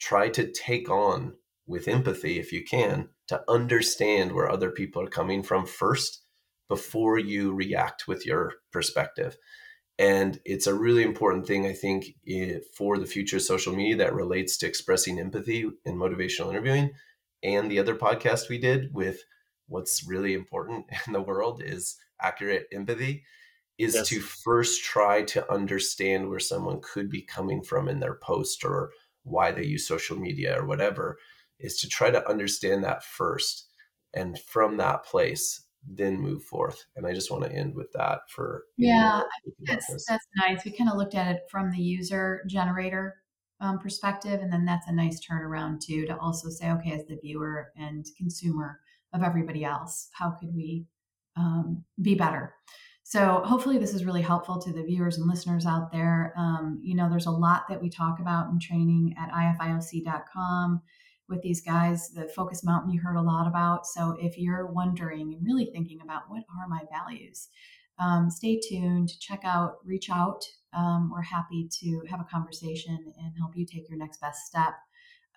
Try 0.00 0.28
to 0.30 0.50
take 0.50 0.90
on 0.90 1.34
with 1.66 1.88
empathy 1.88 2.38
if 2.38 2.52
you 2.52 2.64
can 2.64 3.08
to 3.28 3.42
understand 3.48 4.32
where 4.32 4.50
other 4.50 4.70
people 4.70 5.02
are 5.02 5.08
coming 5.08 5.42
from 5.42 5.66
first 5.66 6.22
before 6.68 7.18
you 7.18 7.52
react 7.52 8.06
with 8.08 8.26
your 8.26 8.54
perspective. 8.72 9.36
And 9.98 10.40
it's 10.44 10.66
a 10.66 10.74
really 10.74 11.04
important 11.04 11.46
thing, 11.46 11.66
I 11.66 11.72
think, 11.72 12.06
for 12.76 12.98
the 12.98 13.06
future 13.06 13.36
of 13.36 13.42
social 13.42 13.74
media 13.74 13.96
that 13.96 14.14
relates 14.14 14.56
to 14.58 14.66
expressing 14.66 15.20
empathy 15.20 15.70
in 15.84 15.96
motivational 15.96 16.50
interviewing. 16.50 16.90
And 17.42 17.70
the 17.70 17.78
other 17.78 17.94
podcast 17.94 18.48
we 18.48 18.58
did 18.58 18.92
with 18.92 19.22
what's 19.68 20.06
really 20.06 20.34
important 20.34 20.86
in 21.06 21.12
the 21.12 21.20
world 21.22 21.62
is 21.64 21.96
accurate 22.20 22.66
empathy 22.72 23.24
is 23.78 23.94
yes. 23.94 24.08
to 24.08 24.20
first 24.20 24.84
try 24.84 25.22
to 25.22 25.52
understand 25.52 26.28
where 26.28 26.40
someone 26.40 26.80
could 26.80 27.10
be 27.10 27.22
coming 27.22 27.62
from 27.62 27.88
in 27.88 28.00
their 28.00 28.14
post 28.14 28.64
or 28.64 28.90
why 29.24 29.50
they 29.50 29.64
use 29.64 29.86
social 29.86 30.16
media 30.16 30.60
or 30.60 30.66
whatever 30.66 31.18
is 31.58 31.78
to 31.80 31.88
try 31.88 32.10
to 32.10 32.28
understand 32.28 32.84
that 32.84 33.02
first 33.02 33.66
and 34.12 34.38
from 34.38 34.76
that 34.76 35.04
place 35.04 35.63
then 35.86 36.20
move 36.20 36.42
forth. 36.44 36.84
And 36.96 37.06
i 37.06 37.12
just 37.12 37.30
want 37.30 37.44
to 37.44 37.52
end 37.52 37.74
with 37.74 37.92
that 37.92 38.20
for 38.28 38.64
yeah 38.76 39.22
that's, 39.66 39.86
that's 40.08 40.26
nice. 40.36 40.64
We 40.64 40.76
kind 40.76 40.90
of 40.90 40.96
looked 40.96 41.14
at 41.14 41.34
it 41.34 41.42
from 41.50 41.70
the 41.70 41.82
user 41.82 42.42
generator 42.48 43.16
um, 43.60 43.78
perspective 43.78 44.40
and 44.40 44.52
then 44.52 44.64
that's 44.64 44.88
a 44.88 44.92
nice 44.92 45.20
turnaround 45.24 45.80
too 45.80 46.06
to 46.06 46.16
also 46.18 46.48
say 46.48 46.70
okay 46.72 46.92
as 46.92 47.06
the 47.06 47.18
viewer 47.22 47.68
and 47.76 48.04
consumer 48.18 48.80
of 49.12 49.22
everybody 49.22 49.64
else 49.64 50.08
how 50.12 50.30
could 50.30 50.54
we 50.54 50.86
um, 51.36 51.84
be 52.00 52.14
better? 52.14 52.54
So 53.02 53.42
hopefully 53.44 53.78
this 53.78 53.92
is 53.92 54.04
really 54.04 54.22
helpful 54.22 54.58
to 54.62 54.72
the 54.72 54.82
viewers 54.82 55.18
and 55.18 55.28
listeners 55.28 55.66
out 55.66 55.92
there. 55.92 56.32
Um, 56.36 56.80
you 56.82 56.94
know 56.94 57.08
there's 57.08 57.26
a 57.26 57.30
lot 57.30 57.64
that 57.68 57.82
we 57.82 57.90
talk 57.90 58.18
about 58.20 58.50
in 58.50 58.58
training 58.58 59.14
at 59.18 59.30
ifioc.com 59.30 60.82
with 61.28 61.42
these 61.42 61.62
guys, 61.62 62.10
the 62.10 62.28
Focus 62.28 62.64
Mountain 62.64 62.90
you 62.90 63.00
heard 63.00 63.16
a 63.16 63.22
lot 63.22 63.46
about. 63.46 63.86
So 63.86 64.16
if 64.20 64.38
you're 64.38 64.66
wondering 64.66 65.32
and 65.32 65.44
really 65.44 65.70
thinking 65.72 66.00
about 66.02 66.22
what 66.28 66.44
are 66.58 66.68
my 66.68 66.82
values, 66.92 67.48
um, 67.98 68.30
stay 68.30 68.60
tuned, 68.60 69.10
check 69.20 69.40
out, 69.44 69.76
reach 69.84 70.10
out. 70.10 70.44
Um, 70.76 71.10
we're 71.12 71.22
happy 71.22 71.68
to 71.80 72.02
have 72.10 72.20
a 72.20 72.24
conversation 72.24 72.98
and 73.18 73.32
help 73.38 73.52
you 73.56 73.64
take 73.64 73.88
your 73.88 73.98
next 73.98 74.20
best 74.20 74.46
step. 74.46 74.74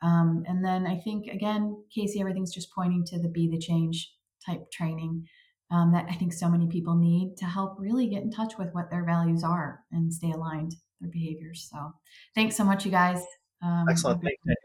Um, 0.01 0.43
and 0.47 0.63
then 0.63 0.85
I 0.85 0.97
think, 0.97 1.27
again, 1.27 1.83
Casey, 1.93 2.19
everything's 2.19 2.53
just 2.53 2.73
pointing 2.73 3.03
to 3.05 3.19
the 3.19 3.29
Be 3.29 3.49
the 3.49 3.59
Change 3.59 4.13
type 4.45 4.69
training 4.71 5.27
um, 5.71 5.91
that 5.91 6.05
I 6.09 6.13
think 6.13 6.33
so 6.33 6.49
many 6.49 6.67
people 6.67 6.95
need 6.95 7.35
to 7.37 7.45
help 7.45 7.75
really 7.79 8.07
get 8.07 8.23
in 8.23 8.31
touch 8.31 8.57
with 8.57 8.69
what 8.73 8.89
their 8.89 9.05
values 9.05 9.43
are 9.43 9.81
and 9.91 10.13
stay 10.13 10.31
aligned 10.31 10.75
their 11.01 11.09
behaviors. 11.09 11.67
So 11.71 11.93
thanks 12.35 12.55
so 12.55 12.63
much, 12.63 12.85
you 12.85 12.91
guys. 12.91 13.23
Um, 13.63 13.85
Excellent. 13.89 14.21
Thank 14.21 14.37
you. 14.45 14.55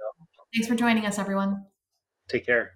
Thanks 0.55 0.69
for 0.69 0.75
joining 0.75 1.07
us, 1.07 1.19
everyone. 1.19 1.65
Take 2.29 2.47
care. 2.47 2.73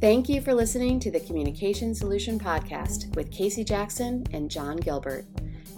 Thank 0.00 0.28
you 0.28 0.42
for 0.42 0.52
listening 0.52 1.00
to 1.00 1.10
the 1.10 1.20
Communication 1.20 1.94
Solution 1.94 2.38
Podcast 2.38 3.14
with 3.16 3.30
Casey 3.32 3.64
Jackson 3.64 4.26
and 4.32 4.50
John 4.50 4.76
Gilbert. 4.76 5.24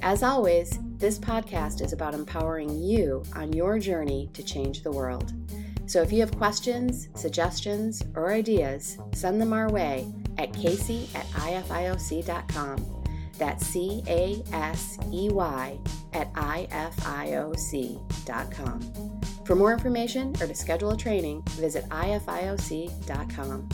As 0.03 0.25
always, 0.25 0.81
this 0.97 1.19
podcast 1.19 1.81
is 1.81 1.92
about 1.92 2.14
empowering 2.14 2.83
you 2.83 3.23
on 3.35 3.53
your 3.53 3.79
journey 3.79 4.29
to 4.35 4.42
change 4.42 4.83
the 4.83 4.90
world. 4.90 5.33
So 5.87 6.03
if 6.03 6.12
you 6.12 6.19
have 6.19 6.37
questions, 6.37 7.09
suggestions, 7.14 8.03
or 8.16 8.33
ideas, 8.33 8.99
send 9.12 9.40
them 9.40 9.53
our 9.53 9.71
way 9.71 10.12
at 10.38 10.53
casey 10.53 11.09
at 11.14 11.27
ifioc.com. 11.27 13.06
That's 13.38 13.66
C 13.66 14.03
A 14.07 14.42
S 14.53 14.99
E 15.12 15.29
Y 15.31 15.79
at 16.12 16.33
ifioc.com. 16.33 18.01
For 19.44 19.55
more 19.55 19.72
information 19.72 20.35
or 20.40 20.46
to 20.46 20.55
schedule 20.55 20.90
a 20.90 20.96
training, 20.96 21.42
visit 21.51 21.88
ifioc.com. 21.90 23.68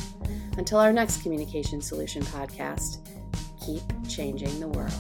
Until 0.59 0.79
our 0.79 0.93
next 0.93 1.23
Communication 1.23 1.81
Solution 1.81 2.23
podcast, 2.25 2.99
keep 3.65 3.83
changing 4.09 4.61
the 4.61 4.69
world. 4.69 4.93